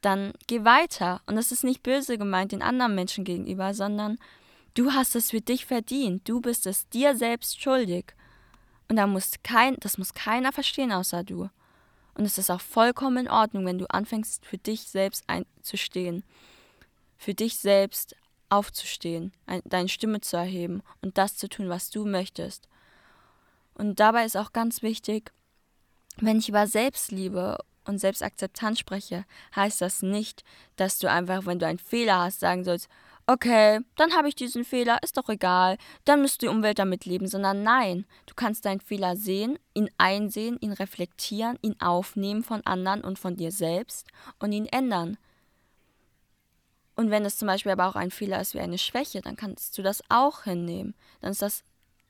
dann 0.00 0.32
geh 0.48 0.64
weiter. 0.64 1.20
Und 1.26 1.36
das 1.36 1.52
ist 1.52 1.64
nicht 1.64 1.82
böse 1.82 2.18
gemeint 2.18 2.52
den 2.52 2.62
anderen 2.62 2.94
Menschen 2.94 3.24
gegenüber, 3.24 3.74
sondern 3.74 4.18
du 4.74 4.92
hast 4.92 5.14
es 5.14 5.30
für 5.30 5.40
dich 5.40 5.66
verdient. 5.66 6.28
Du 6.28 6.40
bist 6.40 6.66
es 6.66 6.88
dir 6.88 7.16
selbst 7.16 7.62
schuldig. 7.62 8.14
Und 8.88 8.96
da 8.96 9.06
muss 9.06 9.34
kein, 9.42 9.76
das 9.80 9.98
muss 9.98 10.14
keiner 10.14 10.52
verstehen 10.52 10.92
außer 10.92 11.24
du. 11.24 11.48
Und 12.14 12.24
es 12.24 12.36
ist 12.36 12.50
auch 12.50 12.60
vollkommen 12.60 13.26
in 13.26 13.30
Ordnung, 13.30 13.64
wenn 13.64 13.78
du 13.78 13.86
anfängst, 13.88 14.44
für 14.44 14.58
dich 14.58 14.82
selbst 14.82 15.24
einzustehen, 15.28 16.24
für 17.22 17.34
dich 17.34 17.58
selbst 17.58 18.16
aufzustehen, 18.48 19.32
deine 19.64 19.88
Stimme 19.88 20.20
zu 20.20 20.36
erheben 20.36 20.82
und 21.02 21.18
das 21.18 21.36
zu 21.36 21.48
tun, 21.48 21.68
was 21.68 21.88
du 21.88 22.04
möchtest. 22.04 22.68
Und 23.74 24.00
dabei 24.00 24.24
ist 24.24 24.36
auch 24.36 24.52
ganz 24.52 24.82
wichtig, 24.82 25.32
wenn 26.16 26.38
ich 26.38 26.48
über 26.48 26.66
Selbstliebe 26.66 27.58
und 27.84 27.98
Selbstakzeptanz 27.98 28.80
spreche, 28.80 29.24
heißt 29.54 29.80
das 29.80 30.02
nicht, 30.02 30.42
dass 30.76 30.98
du 30.98 31.08
einfach, 31.08 31.46
wenn 31.46 31.60
du 31.60 31.66
einen 31.66 31.78
Fehler 31.78 32.22
hast, 32.22 32.40
sagen 32.40 32.64
sollst, 32.64 32.88
okay, 33.28 33.78
dann 33.96 34.14
habe 34.14 34.28
ich 34.28 34.34
diesen 34.34 34.64
Fehler, 34.64 34.98
ist 35.02 35.16
doch 35.16 35.28
egal, 35.28 35.78
dann 36.04 36.22
müsst 36.22 36.42
die 36.42 36.48
Umwelt 36.48 36.80
damit 36.80 37.04
leben, 37.06 37.28
sondern 37.28 37.62
nein, 37.62 38.04
du 38.26 38.34
kannst 38.34 38.64
deinen 38.64 38.80
Fehler 38.80 39.16
sehen, 39.16 39.60
ihn 39.74 39.90
einsehen, 39.96 40.58
ihn 40.60 40.72
reflektieren, 40.72 41.56
ihn 41.62 41.80
aufnehmen 41.80 42.42
von 42.42 42.66
anderen 42.66 43.02
und 43.02 43.18
von 43.18 43.36
dir 43.36 43.52
selbst 43.52 44.08
und 44.40 44.50
ihn 44.50 44.66
ändern. 44.66 45.18
Und 47.02 47.10
wenn 47.10 47.24
es 47.24 47.36
zum 47.36 47.48
Beispiel 47.48 47.72
aber 47.72 47.88
auch 47.88 47.96
ein 47.96 48.12
Fehler 48.12 48.40
ist 48.40 48.54
wie 48.54 48.60
eine 48.60 48.78
Schwäche, 48.78 49.22
dann 49.22 49.34
kannst 49.34 49.76
du 49.76 49.82
das 49.82 50.04
auch 50.08 50.44
hinnehmen. 50.44 50.94
Dann 51.20 51.32
ist 51.32 51.42
das 51.42 51.64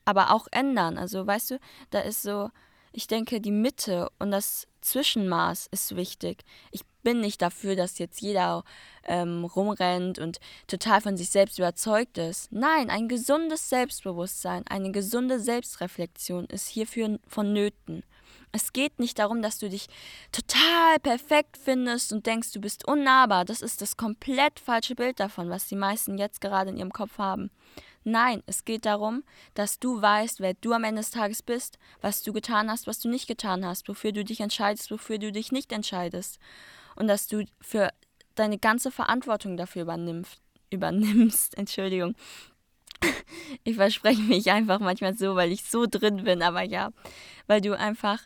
aber 0.05 0.31
auch 0.31 0.47
ändern. 0.51 0.99
Also 0.99 1.25
weißt 1.25 1.49
du, 1.49 1.59
da 1.89 2.01
ist 2.01 2.21
so, 2.21 2.51
ich 2.91 3.07
denke, 3.07 3.41
die 3.41 3.51
Mitte 3.51 4.11
und 4.19 4.29
das 4.29 4.67
Zwischenmaß 4.81 5.65
ist 5.71 5.95
wichtig. 5.95 6.43
Ich 6.69 6.81
bin 7.01 7.21
nicht 7.21 7.41
dafür, 7.41 7.75
dass 7.75 7.97
jetzt 7.97 8.21
jeder 8.21 8.63
ähm, 9.05 9.45
rumrennt 9.45 10.19
und 10.19 10.39
total 10.67 11.01
von 11.01 11.17
sich 11.17 11.31
selbst 11.31 11.57
überzeugt 11.57 12.19
ist. 12.19 12.51
Nein, 12.51 12.91
ein 12.91 13.07
gesundes 13.07 13.69
Selbstbewusstsein, 13.69 14.63
eine 14.67 14.91
gesunde 14.91 15.39
Selbstreflexion 15.39 16.45
ist 16.45 16.67
hierfür 16.67 17.17
vonnöten. 17.27 18.03
Es 18.55 18.71
geht 18.71 18.99
nicht 18.99 19.17
darum, 19.17 19.41
dass 19.41 19.57
du 19.57 19.67
dich 19.67 19.87
total 20.31 20.99
perfekt 21.01 21.57
findest 21.57 22.13
und 22.13 22.27
denkst, 22.27 22.51
du 22.51 22.61
bist 22.61 22.87
unnahbar. 22.87 23.45
Das 23.45 23.63
ist 23.63 23.81
das 23.81 23.97
komplett 23.97 24.59
falsche 24.59 24.93
Bild 24.93 25.19
davon, 25.19 25.49
was 25.49 25.67
die 25.67 25.75
meisten 25.75 26.19
jetzt 26.19 26.39
gerade 26.39 26.69
in 26.69 26.77
ihrem 26.77 26.93
Kopf 26.93 27.17
haben. 27.17 27.49
Nein, 28.03 28.43
es 28.45 28.63
geht 28.63 28.85
darum, 28.85 29.23
dass 29.55 29.79
du 29.79 29.99
weißt, 29.99 30.39
wer 30.39 30.53
du 30.53 30.73
am 30.73 30.83
Ende 30.83 31.01
des 31.01 31.09
Tages 31.09 31.41
bist, 31.41 31.79
was 32.01 32.21
du 32.21 32.31
getan 32.31 32.69
hast, 32.69 32.85
was 32.85 32.99
du 32.99 33.09
nicht 33.09 33.27
getan 33.27 33.65
hast, 33.65 33.89
wofür 33.89 34.11
du 34.11 34.23
dich 34.23 34.39
entscheidest, 34.39 34.91
wofür 34.91 35.17
du 35.17 35.31
dich 35.31 35.51
nicht 35.51 35.71
entscheidest. 35.71 36.37
Und 36.95 37.07
dass 37.07 37.27
du 37.27 37.45
für 37.59 37.89
deine 38.35 38.59
ganze 38.59 38.91
Verantwortung 38.91 39.57
dafür 39.57 39.81
übernimmst. 39.81 40.41
übernimmst. 40.69 41.57
Entschuldigung. 41.57 42.15
Ich 43.63 43.75
verspreche 43.77 44.21
mich 44.21 44.51
einfach 44.51 44.79
manchmal 44.79 45.17
so, 45.17 45.35
weil 45.35 45.51
ich 45.51 45.63
so 45.63 45.85
drin 45.89 46.23
bin, 46.23 46.41
aber 46.43 46.61
ja, 46.61 46.91
weil 47.47 47.59
du 47.59 47.77
einfach 47.77 48.19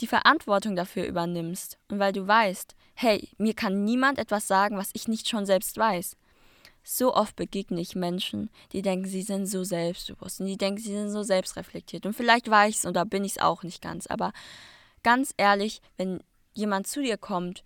die 0.00 0.06
Verantwortung 0.06 0.76
dafür 0.76 1.06
übernimmst 1.06 1.78
und 1.88 1.98
weil 1.98 2.12
du 2.12 2.26
weißt, 2.26 2.74
hey, 2.94 3.28
mir 3.38 3.54
kann 3.54 3.84
niemand 3.84 4.18
etwas 4.18 4.46
sagen, 4.46 4.76
was 4.76 4.90
ich 4.92 5.08
nicht 5.08 5.28
schon 5.28 5.46
selbst 5.46 5.76
weiß. 5.76 6.16
So 6.82 7.14
oft 7.14 7.34
begegne 7.36 7.80
ich 7.80 7.96
Menschen, 7.96 8.50
die 8.72 8.82
denken, 8.82 9.06
sie 9.06 9.22
sind 9.22 9.46
so 9.46 9.64
selbstbewusst 9.64 10.40
und 10.40 10.46
die 10.46 10.58
denken, 10.58 10.80
sie 10.80 10.92
sind 10.92 11.10
so 11.10 11.22
selbstreflektiert. 11.22 12.04
Und 12.04 12.14
vielleicht 12.14 12.50
war 12.50 12.68
ich 12.68 12.76
es 12.76 12.86
oder 12.86 13.06
bin 13.06 13.24
ich 13.24 13.32
es 13.32 13.38
auch 13.38 13.62
nicht 13.62 13.80
ganz. 13.80 14.06
Aber 14.06 14.32
ganz 15.02 15.32
ehrlich, 15.38 15.80
wenn 15.96 16.22
jemand 16.52 16.86
zu 16.86 17.00
dir 17.00 17.16
kommt 17.16 17.64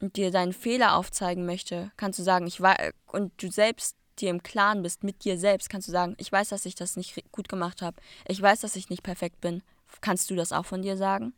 und 0.00 0.16
dir 0.16 0.30
deinen 0.30 0.52
Fehler 0.52 0.96
aufzeigen 0.96 1.46
möchte, 1.46 1.90
kannst 1.96 2.18
du 2.18 2.22
sagen, 2.22 2.46
ich 2.46 2.60
war 2.60 2.76
und 3.06 3.32
du 3.42 3.50
selbst 3.50 3.96
dir 4.18 4.30
im 4.30 4.42
Klaren 4.42 4.82
bist 4.82 5.04
mit 5.04 5.24
dir 5.24 5.38
selbst, 5.38 5.70
kannst 5.70 5.88
du 5.88 5.92
sagen, 5.92 6.14
ich 6.18 6.30
weiß, 6.30 6.50
dass 6.50 6.66
ich 6.66 6.74
das 6.74 6.96
nicht 6.96 7.32
gut 7.32 7.48
gemacht 7.48 7.80
habe. 7.80 7.96
Ich 8.28 8.40
weiß, 8.40 8.60
dass 8.60 8.76
ich 8.76 8.90
nicht 8.90 9.02
perfekt 9.02 9.40
bin. 9.40 9.62
Kannst 10.02 10.30
du 10.30 10.36
das 10.36 10.52
auch 10.52 10.66
von 10.66 10.82
dir 10.82 10.96
sagen? 10.96 11.32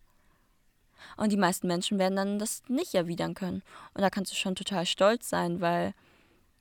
Und 1.17 1.33
die 1.33 1.37
meisten 1.37 1.67
Menschen 1.67 1.99
werden 1.99 2.17
dann 2.17 2.39
das 2.39 2.63
nicht 2.69 2.95
erwidern 2.95 3.35
können. 3.35 3.63
Und 3.95 4.03
da 4.03 4.11
kannst 4.11 4.33
du 4.33 4.37
schon 4.37 4.55
total 4.55 4.87
stolz 4.87 5.29
sein, 5.29 5.61
weil 5.61 5.95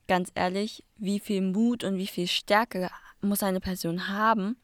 ganz 0.08 0.32
ehrlich, 0.36 0.84
wie 0.98 1.20
viel 1.20 1.42
Mut 1.42 1.84
und 1.84 1.98
wie 1.98 2.08
viel 2.08 2.28
Stärke 2.28 2.90
muss 3.22 3.44
eine 3.44 3.60
Person 3.60 4.08
haben, 4.08 4.58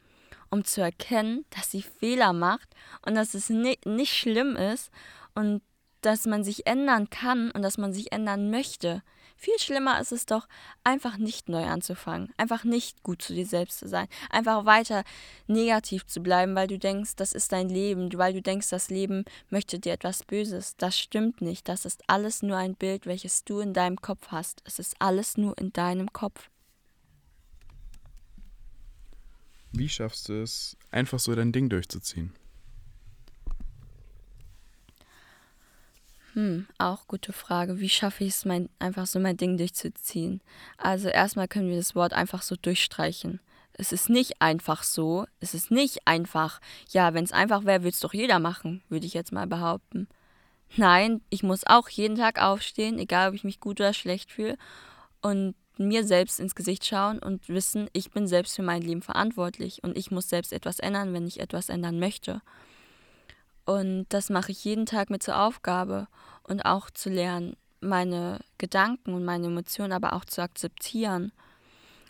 um 0.50 0.64
zu 0.64 0.82
erkennen, 0.82 1.46
dass 1.52 1.72
sie 1.72 1.82
Fehler 1.82 2.34
macht 2.34 2.70
und 3.06 3.16
dass 3.16 3.34
es 3.34 3.50
nicht, 3.50 3.86
nicht 3.86 4.14
schlimm 4.14 4.56
ist 4.56 4.92
und 5.36 5.62
dass 6.02 6.26
man 6.26 6.44
sich 6.44 6.68
ändern 6.68 7.10
kann 7.10 7.52
und 7.52 7.62
dass 7.62 7.78
man 7.78 7.94
sich 7.94 8.12
ändern 8.12 8.50
möchte. 8.50 9.04
Viel 9.40 9.58
schlimmer 9.60 10.02
ist 10.02 10.12
es 10.12 10.26
doch, 10.26 10.48
einfach 10.84 11.18
nicht 11.18 11.48
neu 11.48 11.64
anzufangen, 11.66 12.34
einfach 12.38 12.64
nicht 12.64 13.04
gut 13.04 13.22
zu 13.22 13.36
dir 13.36 13.46
selbst 13.46 13.78
zu 13.78 13.88
sein, 13.88 14.08
einfach 14.32 14.66
weiter 14.66 15.04
negativ 15.46 16.08
zu 16.08 16.22
bleiben, 16.22 16.56
weil 16.56 16.68
du 16.68 16.80
denkst, 16.80 17.16
das 17.18 17.34
ist 17.34 17.52
dein 17.52 17.70
Leben, 17.70 18.12
weil 18.18 18.34
du 18.34 18.42
denkst, 18.42 18.70
das 18.72 18.90
Leben 18.90 19.26
möchte 19.52 19.78
dir 19.78 19.94
etwas 19.94 20.24
Böses. 20.24 20.76
Das 20.78 20.98
stimmt 20.98 21.40
nicht. 21.42 21.70
Das 21.70 21.86
ist 21.86 22.02
alles 22.08 22.42
nur 22.42 22.58
ein 22.58 22.74
Bild, 22.74 23.06
welches 23.06 23.44
du 23.44 23.60
in 23.60 23.74
deinem 23.74 24.02
Kopf 24.02 24.30
hast. 24.30 24.64
Es 24.66 24.80
ist 24.80 24.96
alles 24.98 25.38
nur 25.38 25.56
in 25.60 25.72
deinem 25.72 26.12
Kopf. 26.12 26.50
Wie 29.72 29.88
schaffst 29.88 30.30
du 30.30 30.42
es, 30.42 30.76
einfach 30.90 31.20
so 31.20 31.36
dein 31.36 31.52
Ding 31.52 31.70
durchzuziehen? 31.70 32.34
Hm, 36.38 36.68
auch 36.78 37.08
gute 37.08 37.34
Frage. 37.34 37.80
Wie 37.80 37.90
schaffe 37.90 38.24
ich 38.24 38.30
es, 38.30 38.46
mein, 38.46 38.70
einfach 38.78 39.08
so 39.08 39.20
mein 39.20 39.38
Ding 39.38 39.58
durchzuziehen? 39.58 40.40
Also 40.78 41.10
erstmal 41.10 41.48
können 41.48 41.68
wir 41.68 41.78
das 41.78 41.96
Wort 41.96 42.14
einfach 42.14 42.44
so 42.44 42.56
durchstreichen. 42.56 43.40
Es 43.74 43.92
ist 43.92 44.08
nicht 44.08 44.40
einfach 44.40 44.84
so. 44.84 45.26
Es 45.40 45.56
ist 45.56 45.72
nicht 45.72 46.08
einfach. 46.08 46.62
Ja, 46.92 47.16
wenn 47.16 47.24
es 47.24 47.32
einfach 47.32 47.66
wäre, 47.66 47.80
würde 47.80 47.90
es 47.96 48.02
doch 48.02 48.14
jeder 48.14 48.38
machen, 48.38 48.84
würde 48.88 49.08
ich 49.08 49.16
jetzt 49.16 49.32
mal 49.32 49.48
behaupten. 49.48 50.08
Nein, 50.76 51.22
ich 51.32 51.42
muss 51.42 51.66
auch 51.66 51.90
jeden 51.90 52.18
Tag 52.18 52.40
aufstehen, 52.40 53.00
egal 53.00 53.30
ob 53.30 53.34
ich 53.34 53.44
mich 53.44 53.60
gut 53.60 53.80
oder 53.80 53.94
schlecht 53.94 54.32
fühle, 54.32 54.60
und 55.24 55.56
mir 55.80 56.04
selbst 56.04 56.40
ins 56.40 56.54
Gesicht 56.54 56.86
schauen 56.86 57.18
und 57.18 57.50
wissen, 57.50 57.90
ich 57.94 58.12
bin 58.12 58.28
selbst 58.28 58.56
für 58.56 58.62
mein 58.64 58.84
Leben 58.84 59.02
verantwortlich 59.02 59.84
und 59.84 59.98
ich 59.98 60.12
muss 60.12 60.30
selbst 60.30 60.54
etwas 60.54 60.78
ändern, 60.78 61.14
wenn 61.14 61.26
ich 61.26 61.40
etwas 61.40 61.70
ändern 61.70 61.98
möchte. 61.98 62.44
Und 63.68 64.06
das 64.10 64.30
mache 64.30 64.54
ich 64.54 64.64
jeden 64.64 64.86
Tag 64.86 65.10
mit 65.10 65.22
zur 65.22 65.38
Aufgabe 65.42 66.08
und 66.48 66.62
auch 66.62 66.90
zu 66.90 67.10
lernen, 67.10 67.56
meine 67.80 68.40
Gedanken 68.58 69.14
und 69.14 69.24
meine 69.24 69.48
Emotionen 69.48 69.92
aber 69.92 70.14
auch 70.14 70.26
zu 70.26 70.42
akzeptieren, 70.42 71.32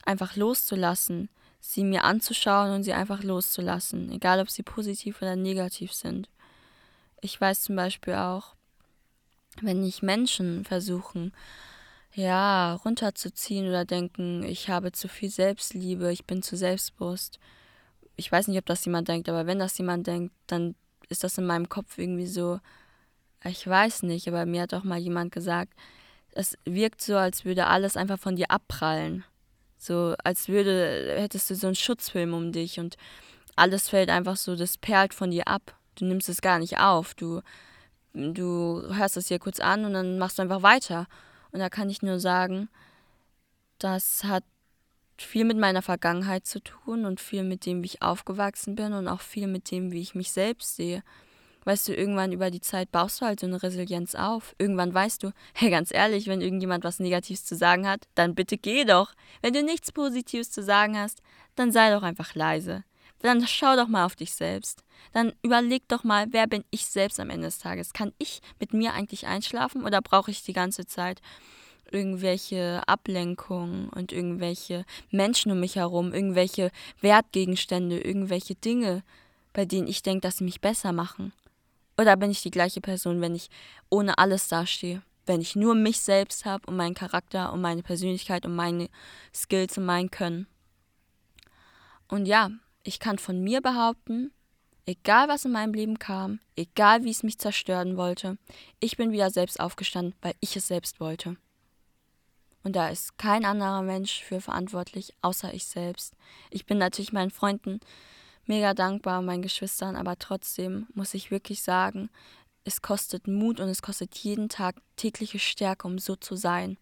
einfach 0.06 0.36
loszulassen, 0.36 1.30
sie 1.60 1.84
mir 1.84 2.04
anzuschauen 2.04 2.72
und 2.72 2.84
sie 2.84 2.94
einfach 2.94 3.24
loszulassen, 3.24 4.12
egal 4.12 4.40
ob 4.40 4.50
sie 4.50 4.64
positiv 4.64 5.22
oder 5.22 5.36
negativ 5.36 5.94
sind. 5.94 6.30
Ich 7.20 7.40
weiß 7.40 7.62
zum 7.64 7.76
Beispiel 7.76 8.14
auch, 8.14 8.56
wenn 9.62 9.84
ich 9.84 10.02
Menschen 10.04 10.64
versuchen, 10.64 11.34
ja, 12.14 12.76
runterzuziehen 12.76 13.68
oder 13.68 13.86
denken, 13.86 14.44
ich 14.44 14.70
habe 14.70 14.92
zu 14.92 15.08
viel 15.08 15.30
Selbstliebe, 15.30 16.12
ich 16.12 16.26
bin 16.26 16.42
zu 16.42 16.56
selbstbewusst. 16.56 17.40
Ich 18.16 18.32
weiß 18.32 18.48
nicht, 18.48 18.58
ob 18.58 18.66
das 18.66 18.86
jemand 18.86 19.08
denkt, 19.08 19.30
aber 19.30 19.46
wenn 19.46 19.60
das 19.60 19.78
jemand 19.78 20.08
denkt, 20.08 20.34
dann 20.48 20.76
ist 21.10 21.24
das 21.24 21.38
in 21.38 21.46
meinem 21.46 21.70
Kopf 21.70 21.98
irgendwie 21.98 22.28
so, 22.28 22.60
ich 23.44 23.66
weiß 23.66 24.04
nicht, 24.04 24.28
aber 24.28 24.46
mir 24.46 24.64
hat 24.64 24.74
auch 24.74 24.84
mal 24.84 24.98
jemand 24.98 25.32
gesagt, 25.32 25.74
es 26.32 26.58
wirkt 26.66 27.02
so, 27.02 27.18
als 27.18 27.46
würde 27.46 27.68
alles 27.68 27.98
einfach 27.98 28.20
von 28.20 28.36
dir 28.36 28.52
abprallen. 28.52 29.24
So, 29.78 30.16
als 30.24 30.48
würde, 30.48 31.16
hättest 31.18 31.50
du 31.50 31.56
so 31.56 31.68
einen 31.68 31.76
Schutzfilm 31.76 32.34
um 32.34 32.52
dich 32.52 32.80
und 32.80 32.98
alles 33.56 33.90
fällt 33.90 34.10
einfach 34.10 34.36
so, 34.36 34.56
das 34.56 34.78
perlt 34.78 35.14
von 35.14 35.32
dir 35.32 35.48
ab. 35.48 35.76
Du 35.96 36.06
nimmst 36.06 36.30
es 36.30 36.42
gar 36.42 36.60
nicht 36.60 36.78
auf. 36.80 37.16
Du, 37.16 37.42
du 38.14 38.84
hörst 38.94 39.18
es 39.18 39.28
dir 39.28 39.40
kurz 39.40 39.60
an 39.60 39.86
und 39.86 39.94
dann 39.94 40.18
machst 40.20 40.38
du 40.38 40.44
einfach 40.44 40.62
weiter. 40.62 41.08
Und 41.52 41.60
da 41.60 41.70
kann 41.70 41.90
ich 41.90 42.02
nur 42.02 42.20
sagen, 42.20 42.70
das 43.80 44.24
hat 44.24 44.44
viel 45.18 45.46
mit 45.46 45.58
meiner 45.58 45.82
Vergangenheit 45.82 46.46
zu 46.46 46.60
tun 46.60 47.06
und 47.06 47.20
viel 47.20 47.44
mit 47.44 47.66
dem, 47.66 47.82
wie 47.82 47.88
ich 47.88 48.02
aufgewachsen 48.02 48.76
bin 48.76 48.94
und 48.94 49.08
auch 49.08 49.22
viel 49.22 49.48
mit 49.48 49.72
dem, 49.72 49.92
wie 49.92 50.02
ich 50.02 50.14
mich 50.14 50.32
selbst 50.32 50.76
sehe. 50.76 51.04
Weißt 51.68 51.90
du, 51.90 51.94
irgendwann 51.94 52.32
über 52.32 52.50
die 52.50 52.62
Zeit 52.62 52.94
baust 52.94 53.20
du 53.20 53.26
halt 53.26 53.42
so 53.42 53.46
eine 53.46 53.62
Resilienz 53.62 54.16
auf. 54.16 54.56
Irgendwann 54.58 54.94
weißt 54.94 55.22
du, 55.22 55.34
hey, 55.54 55.70
ganz 55.70 55.94
ehrlich, 55.94 56.28
wenn 56.28 56.40
irgendjemand 56.40 56.86
was 56.86 57.00
Negatives 57.02 57.44
zu 57.44 57.58
sagen 57.58 57.86
hat, 57.86 58.08
dann 58.16 58.36
bitte 58.36 58.58
geh 58.58 58.86
doch. 58.86 59.12
Wenn 59.42 59.52
du 59.52 59.62
nichts 59.62 59.92
Positives 59.92 60.50
zu 60.50 60.64
sagen 60.64 60.98
hast, 60.98 61.22
dann 61.56 61.74
sei 61.74 61.92
doch 61.94 62.04
einfach 62.04 62.36
leise. 62.36 62.86
Dann 63.20 63.46
schau 63.46 63.76
doch 63.76 63.90
mal 63.90 64.06
auf 64.06 64.16
dich 64.16 64.34
selbst. 64.34 64.86
Dann 65.12 65.34
überleg 65.42 65.86
doch 65.90 66.06
mal, 66.06 66.28
wer 66.30 66.48
bin 66.48 66.64
ich 66.72 66.86
selbst 66.86 67.20
am 67.20 67.30
Ende 67.30 67.48
des 67.48 67.60
Tages? 67.60 67.92
Kann 67.92 68.14
ich 68.18 68.40
mit 68.62 68.72
mir 68.74 68.94
eigentlich 68.94 69.28
einschlafen 69.28 69.84
oder 69.84 70.02
brauche 70.02 70.32
ich 70.32 70.44
die 70.44 70.54
ganze 70.54 70.86
Zeit 70.86 71.20
irgendwelche 71.92 72.82
Ablenkungen 72.88 73.90
und 73.90 74.14
irgendwelche 74.14 74.86
Menschen 75.12 75.52
um 75.52 75.60
mich 75.60 75.76
herum, 75.76 76.14
irgendwelche 76.14 76.72
Wertgegenstände, 77.02 78.00
irgendwelche 78.00 78.56
Dinge, 78.56 79.04
bei 79.52 79.66
denen 79.66 79.88
ich 79.88 80.02
denke, 80.02 80.22
dass 80.22 80.38
sie 80.38 80.46
mich 80.46 80.62
besser 80.62 80.94
machen? 80.94 81.34
Oder 82.00 82.16
bin 82.16 82.32
ich 82.32 82.42
die 82.42 82.52
gleiche 82.52 82.82
Person, 82.82 83.22
wenn 83.22 83.36
ich 83.36 83.50
ohne 83.90 84.18
alles 84.18 84.48
dastehe? 84.48 85.02
Wenn 85.26 85.42
ich 85.42 85.56
nur 85.56 85.76
mich 85.76 86.00
selbst 86.00 86.46
habe 86.46 86.66
und 86.68 86.78
meinen 86.78 86.94
Charakter 86.94 87.52
und 87.52 87.62
meine 87.62 87.84
Persönlichkeit 87.84 88.46
und 88.46 88.56
meine 88.56 88.88
Skills 89.34 89.78
und 89.78 89.86
mein 89.86 90.12
Können? 90.12 90.48
Und 92.08 92.28
ja, 92.28 92.52
ich 92.84 93.00
kann 93.00 93.18
von 93.18 93.44
mir 93.44 93.62
behaupten, 93.62 94.32
egal 94.86 95.28
was 95.28 95.44
in 95.44 95.52
meinem 95.52 95.74
Leben 95.74 96.00
kam, 96.00 96.40
egal 96.56 97.04
wie 97.04 97.12
es 97.12 97.24
mich 97.24 97.38
zerstören 97.38 97.98
wollte, 97.98 98.38
ich 98.80 98.96
bin 98.96 99.12
wieder 99.12 99.30
selbst 99.30 99.60
aufgestanden, 99.60 100.16
weil 100.22 100.36
ich 100.40 100.56
es 100.56 100.68
selbst 100.68 101.00
wollte. 101.00 101.36
Und 102.64 102.76
da 102.76 102.90
ist 102.90 103.18
kein 103.18 103.46
anderer 103.46 103.82
Mensch 103.82 104.24
für 104.24 104.40
verantwortlich, 104.40 105.14
außer 105.22 105.54
ich 105.54 105.66
selbst. 105.66 106.14
Ich 106.52 106.66
bin 106.66 106.78
natürlich 106.78 107.14
meinen 107.14 107.32
Freunden 107.32 107.80
mega 108.48 108.74
dankbar, 108.74 109.22
meinen 109.22 109.42
Geschwistern, 109.42 109.96
aber 109.96 110.18
trotzdem 110.18 110.88
muss 110.94 111.14
ich 111.14 111.32
wirklich 111.32 111.62
sagen, 111.64 112.10
es 112.64 112.82
kostet 112.82 113.28
Mut 113.28 113.60
und 113.60 113.70
es 113.70 113.82
kostet 113.82 114.16
jeden 114.18 114.50
Tag 114.50 114.76
tägliche 114.98 115.40
Stärke, 115.40 115.88
um 115.88 116.00
so 116.00 116.16
zu 116.16 116.36
sein, 116.36 116.78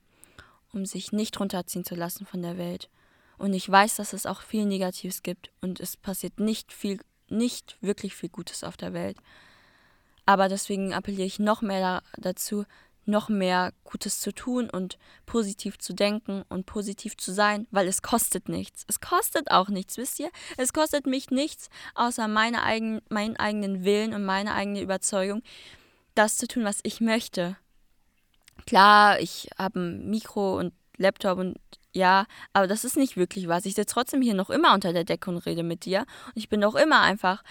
um 0.73 0.85
sich 0.85 1.11
nicht 1.11 1.39
runterziehen 1.39 1.85
zu 1.85 1.95
lassen 1.95 2.25
von 2.25 2.41
der 2.41 2.57
Welt. 2.57 2.89
Und 3.37 3.53
ich 3.53 3.69
weiß, 3.69 3.95
dass 3.95 4.13
es 4.13 4.25
auch 4.25 4.41
viel 4.41 4.65
Negatives 4.65 5.21
gibt 5.21 5.51
und 5.61 5.79
es 5.79 5.97
passiert 5.97 6.39
nicht 6.39 6.73
viel, 6.73 6.99
nicht 7.29 7.77
wirklich 7.81 8.15
viel 8.15 8.29
Gutes 8.29 8.63
auf 8.63 8.77
der 8.77 8.93
Welt. 8.93 9.17
Aber 10.25 10.49
deswegen 10.49 10.93
appelliere 10.93 11.27
ich 11.27 11.37
noch 11.37 11.61
mehr 11.61 12.01
dazu, 12.17 12.65
noch 13.05 13.29
mehr 13.29 13.73
Gutes 13.83 14.19
zu 14.19 14.33
tun 14.33 14.69
und 14.69 14.97
positiv 15.25 15.77
zu 15.77 15.93
denken 15.93 16.43
und 16.49 16.65
positiv 16.65 17.17
zu 17.17 17.31
sein, 17.31 17.67
weil 17.71 17.87
es 17.87 18.01
kostet 18.01 18.49
nichts. 18.49 18.83
Es 18.87 18.99
kostet 18.99 19.51
auch 19.51 19.69
nichts, 19.69 19.97
wisst 19.97 20.19
ihr? 20.19 20.29
Es 20.57 20.73
kostet 20.73 21.05
mich 21.05 21.29
nichts, 21.29 21.69
außer 21.93 22.27
meine 22.27 22.63
eigen, 22.63 23.01
meinen 23.09 23.37
eigenen 23.37 23.83
Willen 23.83 24.13
und 24.13 24.25
meine 24.25 24.53
eigene 24.53 24.81
Überzeugung, 24.81 25.43
das 26.15 26.37
zu 26.37 26.47
tun, 26.47 26.63
was 26.63 26.79
ich 26.83 27.01
möchte. 27.01 27.57
Klar, 28.65 29.19
ich 29.19 29.49
habe 29.57 29.79
ein 29.79 30.09
Mikro 30.09 30.57
und 30.57 30.73
Laptop 30.97 31.37
und 31.39 31.57
ja, 31.95 32.25
aber 32.51 32.67
das 32.67 32.83
ist 32.83 32.97
nicht 32.97 33.15
wirklich 33.15 33.47
was. 33.47 33.65
Ich 33.65 33.75
sitze 33.75 33.93
trotzdem 33.93 34.21
hier 34.21 34.33
noch 34.33 34.49
immer 34.49 34.73
unter 34.73 34.91
der 34.91 35.05
Decke 35.05 35.29
und 35.29 35.37
rede 35.37 35.63
mit 35.63 35.85
dir. 35.85 35.99
Und 36.27 36.35
ich 36.35 36.49
bin 36.49 36.59
noch 36.59 36.75
immer 36.75 37.01
einfach, 37.01 37.41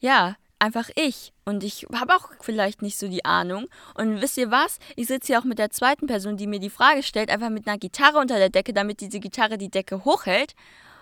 ja, 0.00 0.34
einfach 0.62 0.88
ich. 0.94 1.32
Und 1.44 1.64
ich 1.64 1.86
habe 1.92 2.14
auch 2.14 2.30
vielleicht 2.40 2.82
nicht 2.82 2.96
so 2.96 3.08
die 3.08 3.24
Ahnung. 3.24 3.66
Und 3.94 4.20
wisst 4.20 4.38
ihr 4.38 4.50
was? 4.50 4.78
Ich 4.94 5.08
sitze 5.08 5.28
hier 5.28 5.40
auch 5.40 5.44
mit 5.44 5.58
der 5.58 5.70
zweiten 5.70 6.06
Person, 6.06 6.36
die 6.36 6.46
mir 6.46 6.60
die 6.60 6.70
Frage 6.70 7.02
stellt, 7.02 7.30
einfach 7.30 7.50
mit 7.50 7.66
einer 7.66 7.78
Gitarre 7.78 8.18
unter 8.18 8.38
der 8.38 8.48
Decke, 8.48 8.72
damit 8.72 9.00
diese 9.00 9.18
Gitarre 9.18 9.58
die 9.58 9.70
Decke 9.70 10.04
hochhält. 10.04 10.54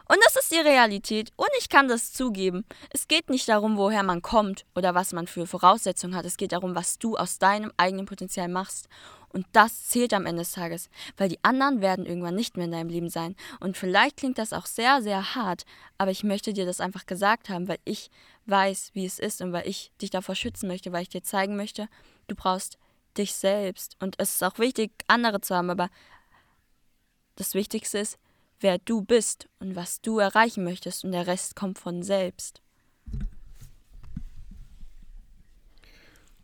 Und 0.08 0.16
das 0.24 0.34
ist 0.34 0.50
die 0.50 0.58
Realität. 0.58 1.30
Und 1.36 1.50
ich 1.58 1.68
kann 1.68 1.88
das 1.88 2.12
zugeben. 2.12 2.64
Es 2.88 3.06
geht 3.06 3.28
nicht 3.28 3.48
darum, 3.48 3.76
woher 3.76 4.02
man 4.02 4.22
kommt 4.22 4.64
oder 4.74 4.94
was 4.94 5.12
man 5.12 5.26
für 5.26 5.46
Voraussetzungen 5.46 6.16
hat. 6.16 6.24
Es 6.24 6.38
geht 6.38 6.52
darum, 6.52 6.74
was 6.74 6.98
du 6.98 7.16
aus 7.16 7.38
deinem 7.38 7.70
eigenen 7.76 8.06
Potenzial 8.06 8.48
machst. 8.48 8.88
Und 9.32 9.46
das 9.52 9.86
zählt 9.86 10.12
am 10.12 10.26
Ende 10.26 10.42
des 10.42 10.52
Tages, 10.52 10.90
weil 11.16 11.28
die 11.28 11.38
anderen 11.44 11.80
werden 11.80 12.04
irgendwann 12.06 12.34
nicht 12.34 12.56
mehr 12.56 12.66
in 12.66 12.72
deinem 12.72 12.88
Leben 12.88 13.08
sein. 13.08 13.36
Und 13.60 13.76
vielleicht 13.76 14.16
klingt 14.16 14.38
das 14.38 14.52
auch 14.52 14.66
sehr, 14.66 15.02
sehr 15.02 15.36
hart, 15.36 15.64
aber 15.98 16.10
ich 16.10 16.24
möchte 16.24 16.52
dir 16.52 16.66
das 16.66 16.80
einfach 16.80 17.06
gesagt 17.06 17.48
haben, 17.48 17.68
weil 17.68 17.78
ich 17.84 18.10
weiß, 18.50 18.90
wie 18.94 19.06
es 19.06 19.18
ist 19.18 19.40
und 19.40 19.52
weil 19.52 19.66
ich 19.66 19.92
dich 20.02 20.10
davor 20.10 20.34
schützen 20.34 20.68
möchte, 20.68 20.92
weil 20.92 21.02
ich 21.02 21.08
dir 21.08 21.22
zeigen 21.22 21.56
möchte, 21.56 21.88
du 22.26 22.34
brauchst 22.34 22.78
dich 23.16 23.34
selbst. 23.34 23.96
Und 24.00 24.16
es 24.18 24.34
ist 24.34 24.44
auch 24.44 24.58
wichtig, 24.58 24.92
andere 25.06 25.40
zu 25.40 25.54
haben, 25.54 25.70
aber 25.70 25.88
das 27.36 27.54
Wichtigste 27.54 27.98
ist, 27.98 28.18
wer 28.60 28.78
du 28.78 29.02
bist 29.02 29.48
und 29.58 29.76
was 29.76 30.00
du 30.00 30.18
erreichen 30.18 30.64
möchtest 30.64 31.04
und 31.04 31.12
der 31.12 31.26
Rest 31.26 31.56
kommt 31.56 31.78
von 31.78 32.02
selbst. 32.02 32.60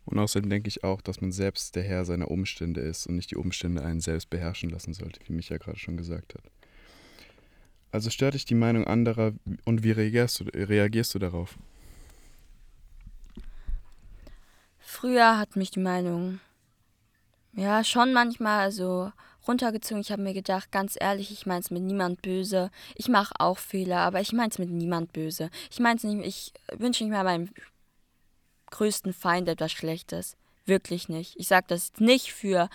Und 0.05 0.19
außerdem 0.19 0.49
denke 0.49 0.69
ich 0.69 0.85
auch, 0.85 1.01
dass 1.01 1.19
man 1.19 1.33
selbst 1.33 1.75
der 1.75 1.83
Herr 1.83 2.05
seiner 2.05 2.31
Umstände 2.31 2.79
ist 2.79 3.07
und 3.07 3.17
nicht 3.17 3.31
die 3.31 3.35
Umstände 3.35 3.83
einen 3.83 3.99
selbst 3.99 4.29
beherrschen 4.29 4.69
lassen 4.69 4.93
sollte, 4.93 5.19
wie 5.27 5.33
Micha 5.33 5.57
gerade 5.57 5.77
schon 5.77 5.97
gesagt 5.97 6.33
hat. 6.33 6.43
Also 7.91 8.09
stört 8.09 8.33
dich 8.33 8.45
die 8.45 8.55
Meinung 8.55 8.85
anderer 8.85 9.33
und 9.65 9.83
wie 9.83 9.91
reagierst 9.91 10.39
du, 10.39 10.43
reagierst 10.45 11.13
du 11.13 11.19
darauf? 11.19 11.57
Früher 14.99 15.37
hat 15.37 15.55
mich 15.55 15.69
die 15.69 15.79
Meinung 15.79 16.39
ja 17.53 17.83
schon 17.83 18.13
manchmal 18.13 18.71
so 18.71 19.11
runtergezogen. 19.47 20.01
Ich 20.01 20.11
habe 20.11 20.23
mir 20.23 20.33
gedacht, 20.33 20.71
ganz 20.71 20.97
ehrlich, 20.99 21.29
ich 21.31 21.45
meine 21.45 21.59
es 21.59 21.69
mit 21.69 21.83
niemand 21.83 22.23
böse. 22.23 22.71
Ich 22.95 23.07
mache 23.07 23.35
auch 23.37 23.59
Fehler, 23.59 23.99
aber 23.99 24.21
ich 24.21 24.33
meine 24.33 24.49
es 24.49 24.57
mit 24.57 24.71
niemand 24.71 25.13
böse. 25.13 25.51
Ich 25.69 25.79
meine 25.79 25.97
es 25.97 26.03
nicht, 26.03 26.25
ich 26.25 26.79
wünsche 26.79 27.03
nicht 27.03 27.11
mehr 27.11 27.23
meinem 27.23 27.51
größten 28.71 29.13
Feind 29.13 29.47
etwas 29.49 29.71
Schlechtes. 29.71 30.35
Wirklich 30.65 31.09
nicht. 31.09 31.35
Ich 31.37 31.47
sage 31.47 31.67
das 31.69 31.91
nicht 31.99 32.33
für, 32.33 32.67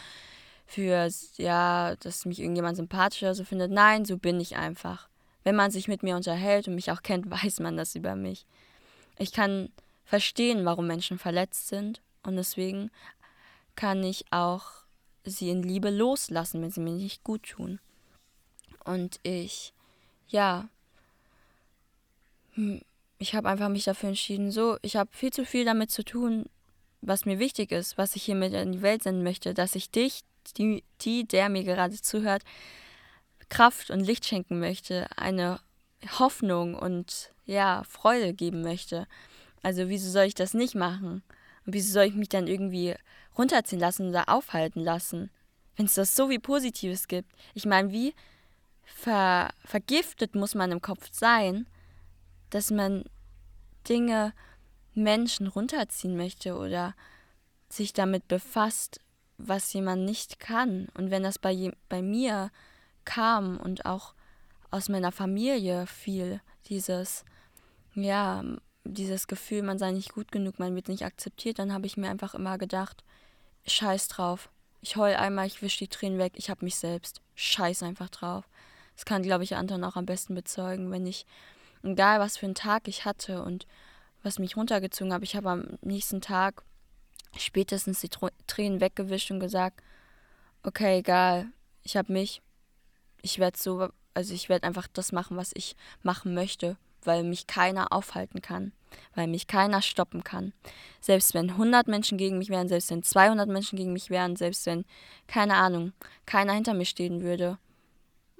für, 0.64 1.08
ja, 1.38 1.96
dass 1.96 2.24
mich 2.24 2.38
irgendjemand 2.38 2.76
sympathisch 2.76 3.24
oder 3.24 3.34
so 3.34 3.42
findet. 3.42 3.72
Nein, 3.72 4.04
so 4.04 4.16
bin 4.16 4.38
ich 4.38 4.56
einfach. 4.56 5.08
Wenn 5.42 5.56
man 5.56 5.72
sich 5.72 5.88
mit 5.88 6.04
mir 6.04 6.14
unterhält 6.14 6.68
und 6.68 6.76
mich 6.76 6.92
auch 6.92 7.02
kennt, 7.02 7.28
weiß 7.42 7.58
man 7.58 7.76
das 7.76 7.96
über 7.96 8.14
mich. 8.14 8.46
Ich 9.18 9.32
kann 9.32 9.70
verstehen, 10.04 10.64
warum 10.64 10.86
Menschen 10.86 11.18
verletzt 11.18 11.66
sind 11.66 12.00
und 12.22 12.36
deswegen 12.36 12.90
kann 13.74 14.02
ich 14.04 14.24
auch 14.30 14.82
sie 15.24 15.50
in 15.50 15.62
Liebe 15.62 15.90
loslassen, 15.90 16.62
wenn 16.62 16.70
sie 16.70 16.80
mir 16.80 16.92
nicht 16.92 17.24
gut 17.24 17.42
tun. 17.44 17.78
Und 18.84 19.20
ich, 19.22 19.72
ja, 20.28 20.68
hm, 22.54 22.80
ich 23.18 23.34
habe 23.34 23.48
einfach 23.48 23.68
mich 23.68 23.84
dafür 23.84 24.10
entschieden, 24.10 24.50
so, 24.50 24.78
ich 24.82 24.96
habe 24.96 25.10
viel 25.12 25.32
zu 25.32 25.44
viel 25.44 25.64
damit 25.64 25.90
zu 25.90 26.04
tun, 26.04 26.46
was 27.00 27.24
mir 27.24 27.38
wichtig 27.38 27.72
ist, 27.72 27.98
was 27.98 28.16
ich 28.16 28.24
hier 28.24 28.34
mit 28.34 28.52
in 28.52 28.72
die 28.72 28.82
Welt 28.82 29.02
senden 29.02 29.22
möchte, 29.22 29.54
dass 29.54 29.74
ich 29.74 29.90
dich, 29.90 30.22
die, 30.56 30.82
die, 31.00 31.24
der 31.24 31.48
mir 31.48 31.64
gerade 31.64 32.00
zuhört, 32.00 32.42
Kraft 33.48 33.90
und 33.90 34.00
Licht 34.00 34.24
schenken 34.24 34.58
möchte, 34.58 35.06
eine 35.16 35.60
Hoffnung 36.18 36.74
und 36.74 37.32
ja, 37.44 37.82
Freude 37.88 38.34
geben 38.34 38.62
möchte. 38.62 39.06
Also 39.62 39.88
wieso 39.88 40.10
soll 40.10 40.24
ich 40.24 40.34
das 40.34 40.54
nicht 40.54 40.74
machen? 40.74 41.22
Und 41.66 41.74
wieso 41.74 41.92
soll 41.92 42.04
ich 42.04 42.14
mich 42.14 42.28
dann 42.28 42.46
irgendwie 42.46 42.94
runterziehen 43.36 43.80
lassen 43.80 44.08
oder 44.08 44.28
aufhalten 44.28 44.80
lassen? 44.80 45.30
Wenn 45.76 45.86
es 45.86 45.94
das 45.94 46.14
so 46.14 46.28
wie 46.28 46.38
Positives 46.38 47.08
gibt. 47.08 47.32
Ich 47.54 47.66
meine, 47.66 47.92
wie 47.92 48.14
ver 48.84 49.50
vergiftet 49.64 50.34
muss 50.34 50.54
man 50.54 50.72
im 50.72 50.82
Kopf 50.82 51.08
sein, 51.12 51.66
dass 52.50 52.70
man 52.70 53.04
Dinge, 53.88 54.32
Menschen 54.94 55.46
runterziehen 55.46 56.16
möchte 56.16 56.56
oder 56.56 56.94
sich 57.68 57.92
damit 57.94 58.28
befasst, 58.28 59.00
was 59.38 59.72
jemand 59.72 60.04
nicht 60.04 60.38
kann. 60.38 60.88
Und 60.94 61.10
wenn 61.10 61.22
das 61.22 61.38
bei, 61.38 61.72
bei 61.88 62.02
mir 62.02 62.50
kam 63.04 63.58
und 63.58 63.86
auch 63.86 64.14
aus 64.70 64.88
meiner 64.88 65.12
Familie 65.12 65.86
fiel, 65.86 66.40
dieses, 66.66 67.24
ja, 67.94 68.44
dieses 68.84 69.26
Gefühl, 69.26 69.62
man 69.62 69.78
sei 69.78 69.92
nicht 69.92 70.12
gut 70.12 70.32
genug, 70.32 70.58
man 70.58 70.74
wird 70.74 70.88
nicht 70.88 71.04
akzeptiert, 71.04 71.58
dann 71.58 71.72
habe 71.72 71.86
ich 71.86 71.96
mir 71.96 72.10
einfach 72.10 72.34
immer 72.34 72.58
gedacht, 72.58 73.04
scheiß 73.66 74.08
drauf. 74.08 74.50
Ich 74.80 74.96
heul 74.96 75.14
einmal, 75.14 75.46
ich 75.46 75.62
wische 75.62 75.78
die 75.78 75.88
Tränen 75.88 76.18
weg, 76.18 76.32
ich 76.36 76.50
habe 76.50 76.64
mich 76.64 76.76
selbst. 76.76 77.20
Scheiß 77.34 77.82
einfach 77.82 78.10
drauf. 78.10 78.48
Das 78.96 79.04
kann, 79.04 79.22
glaube 79.22 79.44
ich, 79.44 79.56
Anton 79.56 79.84
auch 79.84 79.96
am 79.96 80.06
besten 80.06 80.34
bezeugen, 80.34 80.90
wenn 80.90 81.06
ich 81.06 81.26
egal 81.82 82.20
was 82.20 82.36
für 82.36 82.46
einen 82.46 82.54
Tag 82.54 82.88
ich 82.88 83.04
hatte 83.04 83.42
und 83.42 83.66
was 84.22 84.38
mich 84.38 84.56
runtergezogen 84.56 85.12
habe, 85.12 85.24
ich 85.24 85.34
habe 85.34 85.50
am 85.50 85.78
nächsten 85.80 86.20
Tag 86.20 86.62
spätestens 87.36 88.00
die 88.00 88.10
Tränen 88.46 88.80
weggewischt 88.80 89.30
und 89.30 89.40
gesagt, 89.40 89.82
okay, 90.62 90.98
egal, 90.98 91.46
ich 91.82 91.96
habe 91.96 92.12
mich, 92.12 92.42
ich 93.20 93.38
werde 93.38 93.58
so, 93.58 93.88
also 94.14 94.34
ich 94.34 94.48
werde 94.48 94.66
einfach 94.66 94.86
das 94.86 95.12
machen, 95.12 95.36
was 95.36 95.50
ich 95.54 95.74
machen 96.02 96.34
möchte, 96.34 96.76
weil 97.04 97.24
mich 97.24 97.46
keiner 97.46 97.92
aufhalten 97.92 98.42
kann. 98.42 98.72
weil 99.14 99.26
mich 99.26 99.46
keiner 99.46 99.82
stoppen 99.82 100.22
kann. 100.22 100.52
Selbst 101.00 101.34
wenn 101.34 101.50
100 101.50 101.88
Menschen 101.88 102.18
gegen 102.18 102.38
mich 102.38 102.50
wären, 102.50 102.68
selbst 102.68 102.90
wenn 102.90 103.02
200 103.02 103.48
Menschen 103.48 103.76
gegen 103.76 103.92
mich 103.92 104.10
wären, 104.10 104.36
selbst 104.36 104.66
wenn, 104.66 104.84
keine 105.26 105.54
Ahnung, 105.54 105.92
keiner 106.26 106.52
hinter 106.52 106.74
mir 106.74 106.84
stehen 106.84 107.22
würde. 107.22 107.58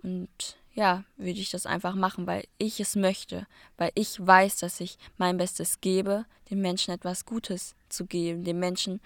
Und 0.03 0.29
ja, 0.75 1.05
würde 1.17 1.41
ich 1.41 1.51
das 1.51 1.67
einfach 1.67 1.95
machen, 1.95 2.27
weil 2.27 2.45
ich 2.59 2.81
es 2.81 2.97
möchte, 2.97 3.47
weil 3.77 3.93
ich 3.95 4.25
weiß, 4.25 4.59
dass 4.59 4.81
ich 4.81 4.99
mein 5.17 5.37
Bestes 5.37 5.81
gebe, 5.81 6.25
den 6.51 6.61
Menschen 6.61 6.95
etwas 6.95 7.25
Gutes 7.25 7.75
zu 7.89 8.07
geben, 8.07 8.45
den 8.45 8.59
Menschen 8.59 9.01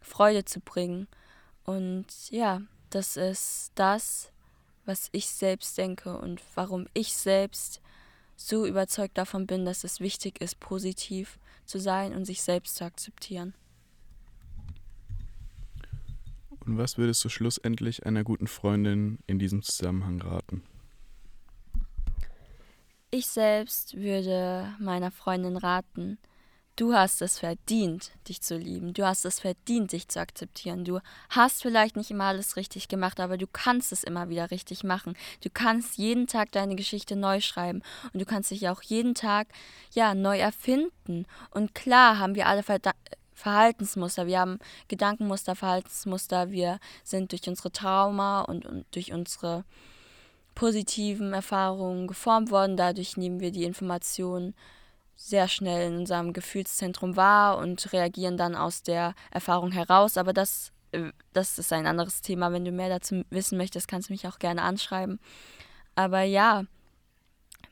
Freude 0.00 0.44
zu 0.44 0.60
bringen. 0.60 1.08
Und 1.64 2.06
ja, 2.30 2.62
das 2.90 3.16
ist 3.16 3.72
das, 3.74 4.30
was 4.84 5.08
ich 5.12 5.26
selbst 5.26 5.76
denke 5.78 6.16
und 6.16 6.40
warum 6.54 6.86
ich 6.94 7.14
selbst 7.14 7.80
so 8.36 8.66
überzeugt 8.66 9.18
davon 9.18 9.46
bin, 9.46 9.64
dass 9.64 9.84
es 9.84 10.00
wichtig 10.00 10.40
ist, 10.40 10.60
positiv 10.60 11.38
zu 11.64 11.80
sein 11.80 12.14
und 12.14 12.24
sich 12.24 12.42
selbst 12.42 12.76
zu 12.76 12.84
akzeptieren. 12.84 13.54
Und 16.60 16.78
was 16.78 16.98
würdest 16.98 17.24
du 17.24 17.28
schlussendlich 17.28 18.04
einer 18.06 18.24
guten 18.24 18.46
Freundin 18.46 19.18
in 19.26 19.38
diesem 19.38 19.62
Zusammenhang 19.62 20.20
raten? 20.20 20.62
Ich 23.10 23.28
selbst 23.28 23.96
würde 23.96 24.74
meiner 24.80 25.12
Freundin 25.12 25.56
raten, 25.56 26.18
du 26.76 26.94
hast 26.94 27.22
es 27.22 27.38
verdient, 27.38 28.12
dich 28.28 28.42
zu 28.42 28.56
lieben. 28.56 28.92
Du 28.92 29.06
hast 29.06 29.24
es 29.24 29.40
verdient, 29.40 29.92
dich 29.92 30.08
zu 30.08 30.20
akzeptieren. 30.20 30.84
Du 30.84 31.00
hast 31.30 31.62
vielleicht 31.62 31.96
nicht 31.96 32.10
immer 32.10 32.24
alles 32.24 32.56
richtig 32.56 32.88
gemacht, 32.88 33.18
aber 33.18 33.38
du 33.38 33.46
kannst 33.46 33.92
es 33.92 34.04
immer 34.04 34.28
wieder 34.28 34.50
richtig 34.50 34.84
machen. 34.84 35.16
Du 35.42 35.50
kannst 35.50 35.96
jeden 35.96 36.26
Tag 36.26 36.52
deine 36.52 36.76
Geschichte 36.76 37.16
neu 37.16 37.40
schreiben 37.40 37.82
und 38.12 38.20
du 38.20 38.26
kannst 38.26 38.50
dich 38.50 38.68
auch 38.68 38.82
jeden 38.82 39.14
Tag 39.14 39.48
ja 39.92 40.14
neu 40.14 40.38
erfinden. 40.38 41.26
Und 41.50 41.74
klar 41.74 42.18
haben 42.18 42.34
wir 42.34 42.46
alle 42.46 42.62
Verda 42.62 42.92
Verhaltensmuster, 43.32 44.26
wir 44.26 44.40
haben 44.40 44.58
Gedankenmuster, 44.88 45.54
Verhaltensmuster, 45.54 46.52
wir 46.52 46.78
sind 47.04 47.32
durch 47.32 47.46
unsere 47.46 47.70
Trauma 47.70 48.40
und, 48.40 48.64
und 48.64 48.86
durch 48.92 49.12
unsere 49.12 49.64
positiven 50.54 51.34
Erfahrungen 51.34 52.06
geformt 52.06 52.50
worden. 52.50 52.78
Dadurch 52.78 53.18
nehmen 53.18 53.40
wir 53.40 53.52
die 53.52 53.64
Informationen 53.64 54.54
sehr 55.16 55.48
schnell 55.48 55.90
in 55.90 55.98
unserem 55.98 56.32
Gefühlszentrum 56.32 57.16
wahr 57.16 57.58
und 57.58 57.92
reagieren 57.92 58.36
dann 58.36 58.54
aus 58.54 58.82
der 58.82 59.14
Erfahrung 59.30 59.72
heraus. 59.72 60.16
Aber 60.16 60.32
das, 60.32 60.72
äh, 60.92 61.10
das 61.32 61.58
ist 61.58 61.72
ein 61.72 61.86
anderes 61.86 62.20
Thema. 62.20 62.52
Wenn 62.52 62.64
du 62.64 62.70
mehr 62.70 62.88
dazu 62.88 63.24
wissen 63.30 63.58
möchtest, 63.58 63.88
kannst 63.88 64.08
du 64.08 64.12
mich 64.12 64.26
auch 64.28 64.38
gerne 64.38 64.62
anschreiben. 64.62 65.18
Aber 65.94 66.22
ja, 66.22 66.64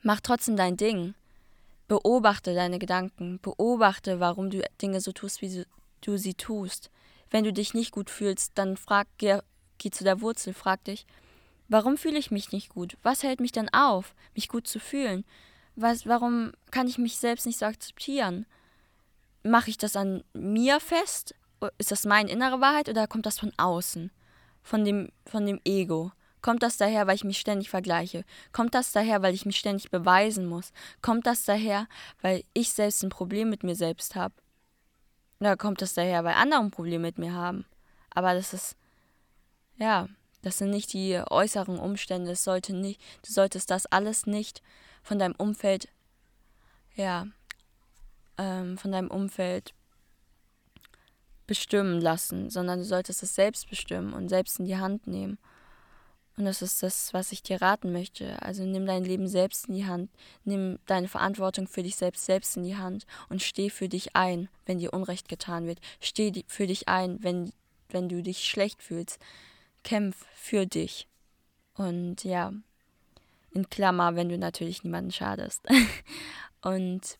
mach 0.01 0.19
trotzdem 0.21 0.57
dein 0.57 0.77
Ding. 0.77 1.13
Beobachte 1.87 2.55
deine 2.55 2.79
Gedanken. 2.79 3.39
Beobachte, 3.41 4.19
warum 4.19 4.49
du 4.49 4.63
Dinge 4.81 4.99
so 4.99 5.11
tust, 5.11 5.41
wie 5.41 5.65
du 6.01 6.17
sie 6.17 6.33
tust. 6.33 6.89
Wenn 7.29 7.43
du 7.43 7.53
dich 7.53 7.73
nicht 7.73 7.91
gut 7.91 8.09
fühlst, 8.09 8.53
dann 8.55 8.75
frag, 8.75 9.07
geh, 9.17 9.39
geh 9.77 9.91
zu 9.91 10.03
der 10.03 10.21
Wurzel, 10.21 10.53
frag 10.53 10.83
dich, 10.85 11.05
Warum 11.67 11.97
fühle 11.97 12.19
ich 12.19 12.29
mich 12.29 12.51
nicht 12.51 12.69
gut? 12.69 12.97
Was 13.01 13.23
hält 13.23 13.39
mich 13.39 13.51
denn 13.51 13.73
auf, 13.73 14.13
mich 14.35 14.49
gut 14.49 14.67
zu 14.67 14.79
fühlen? 14.79 15.25
Was, 15.75 16.05
warum 16.05 16.51
kann 16.71 16.87
ich 16.87 16.97
mich 16.97 17.17
selbst 17.17 17.45
nicht 17.45 17.59
so 17.59 17.65
akzeptieren? 17.65 18.45
Mache 19.43 19.69
ich 19.69 19.77
das 19.77 19.95
an 19.95 20.23
mir 20.33 20.79
fest? 20.79 21.35
Ist 21.77 21.91
das 21.91 22.05
meine 22.05 22.31
innere 22.31 22.61
Wahrheit 22.61 22.89
oder 22.89 23.07
kommt 23.07 23.25
das 23.25 23.39
von 23.39 23.51
außen? 23.57 24.11
Von 24.63 24.85
dem, 24.85 25.09
von 25.25 25.45
dem 25.45 25.59
Ego? 25.65 26.11
Kommt 26.41 26.63
das 26.63 26.77
daher, 26.77 27.07
weil 27.07 27.15
ich 27.15 27.23
mich 27.23 27.39
ständig 27.39 27.69
vergleiche? 27.69 28.23
Kommt 28.51 28.75
das 28.75 28.91
daher, 28.91 29.21
weil 29.21 29.33
ich 29.33 29.45
mich 29.45 29.57
ständig 29.57 29.89
beweisen 29.89 30.45
muss? 30.45 30.71
Kommt 31.01 31.25
das 31.25 31.43
daher, 31.43 31.87
weil 32.21 32.43
ich 32.53 32.71
selbst 32.71 33.03
ein 33.03 33.09
Problem 33.09 33.49
mit 33.49 33.63
mir 33.63 33.75
selbst 33.75 34.15
habe? 34.15 34.35
Oder 35.39 35.57
kommt 35.57 35.81
das 35.81 35.95
daher, 35.95 36.23
weil 36.23 36.35
andere 36.35 36.59
ein 36.61 36.71
Problem 36.71 37.01
mit 37.01 37.17
mir 37.17 37.33
haben? 37.33 37.65
Aber 38.11 38.33
das 38.33 38.53
ist, 38.53 38.77
ja, 39.77 40.07
das 40.43 40.59
sind 40.59 40.69
nicht 40.69 40.93
die 40.93 41.19
äußeren 41.29 41.79
Umstände. 41.79 42.31
Es 42.31 42.43
sollte 42.43 42.75
nicht, 42.75 43.01
du 43.25 43.31
solltest 43.31 43.71
das 43.71 43.87
alles 43.87 44.27
nicht 44.27 44.61
von 45.05 45.19
deinem 45.19 45.35
Umfeld, 45.37 45.87
ja, 46.95 47.27
ähm, 48.37 48.77
von 48.77 48.91
deinem 48.91 49.09
Umfeld 49.09 49.73
bestimmen 51.47 52.01
lassen, 52.01 52.49
sondern 52.49 52.79
du 52.79 52.85
solltest 52.85 53.23
es 53.23 53.35
selbst 53.35 53.69
bestimmen 53.69 54.13
und 54.13 54.29
selbst 54.29 54.59
in 54.59 54.65
die 54.65 54.77
Hand 54.77 55.07
nehmen. 55.07 55.37
Und 56.37 56.43
das 56.43 56.61
ist 56.61 56.83
das, 56.83 57.13
was 57.13 57.31
ich 57.31 57.43
dir 57.43 57.61
raten 57.61 57.93
möchte. 57.93 58.41
Also 58.41 58.63
nimm 58.63 58.85
dein 58.85 59.05
Leben 59.05 59.29
selbst 59.29 59.69
in 59.69 59.75
die 59.75 59.85
Hand, 59.85 60.09
nimm 60.43 60.79
deine 60.85 61.07
Verantwortung 61.07 61.67
für 61.67 61.83
dich 61.83 61.95
selbst 61.95 62.25
selbst 62.25 62.57
in 62.57 62.63
die 62.63 62.75
Hand 62.75 63.05
und 63.29 63.41
steh 63.41 63.69
für 63.69 63.87
dich 63.87 64.17
ein, 64.17 64.49
wenn 64.65 64.79
dir 64.79 64.91
Unrecht 64.91 65.29
getan 65.29 65.65
wird. 65.65 65.79
Steh 66.01 66.43
für 66.47 66.67
dich 66.67 66.89
ein, 66.89 67.23
wenn, 67.23 67.53
wenn 67.89 68.09
du 68.09 68.21
dich 68.21 68.49
schlecht 68.49 68.83
fühlst 68.83 69.19
kämpf 69.85 70.25
für 70.33 70.65
dich. 70.65 71.07
Und 71.75 72.25
ja, 72.25 72.51
in 73.55 73.69
Klammer, 73.69 74.15
wenn 74.15 74.29
du 74.29 74.37
natürlich 74.37 74.83
niemanden 74.83 75.11
schadest. 75.11 75.65
und 76.61 77.17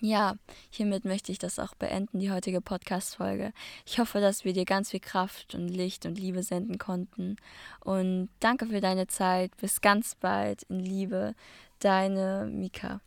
ja, 0.00 0.34
hiermit 0.70 1.04
möchte 1.04 1.32
ich 1.32 1.38
das 1.38 1.58
auch 1.58 1.74
beenden, 1.74 2.18
die 2.18 2.30
heutige 2.30 2.60
Podcast-Folge. 2.60 3.52
Ich 3.86 3.98
hoffe, 3.98 4.20
dass 4.20 4.44
wir 4.44 4.52
dir 4.52 4.66
ganz 4.66 4.90
viel 4.90 5.00
Kraft 5.00 5.54
und 5.54 5.68
Licht 5.68 6.04
und 6.04 6.18
Liebe 6.18 6.42
senden 6.42 6.76
konnten. 6.76 7.36
Und 7.80 8.28
danke 8.40 8.66
für 8.66 8.80
deine 8.80 9.06
Zeit. 9.06 9.56
Bis 9.56 9.80
ganz 9.80 10.14
bald 10.14 10.64
in 10.64 10.80
Liebe. 10.80 11.34
Deine 11.78 12.46
Mika. 12.52 13.00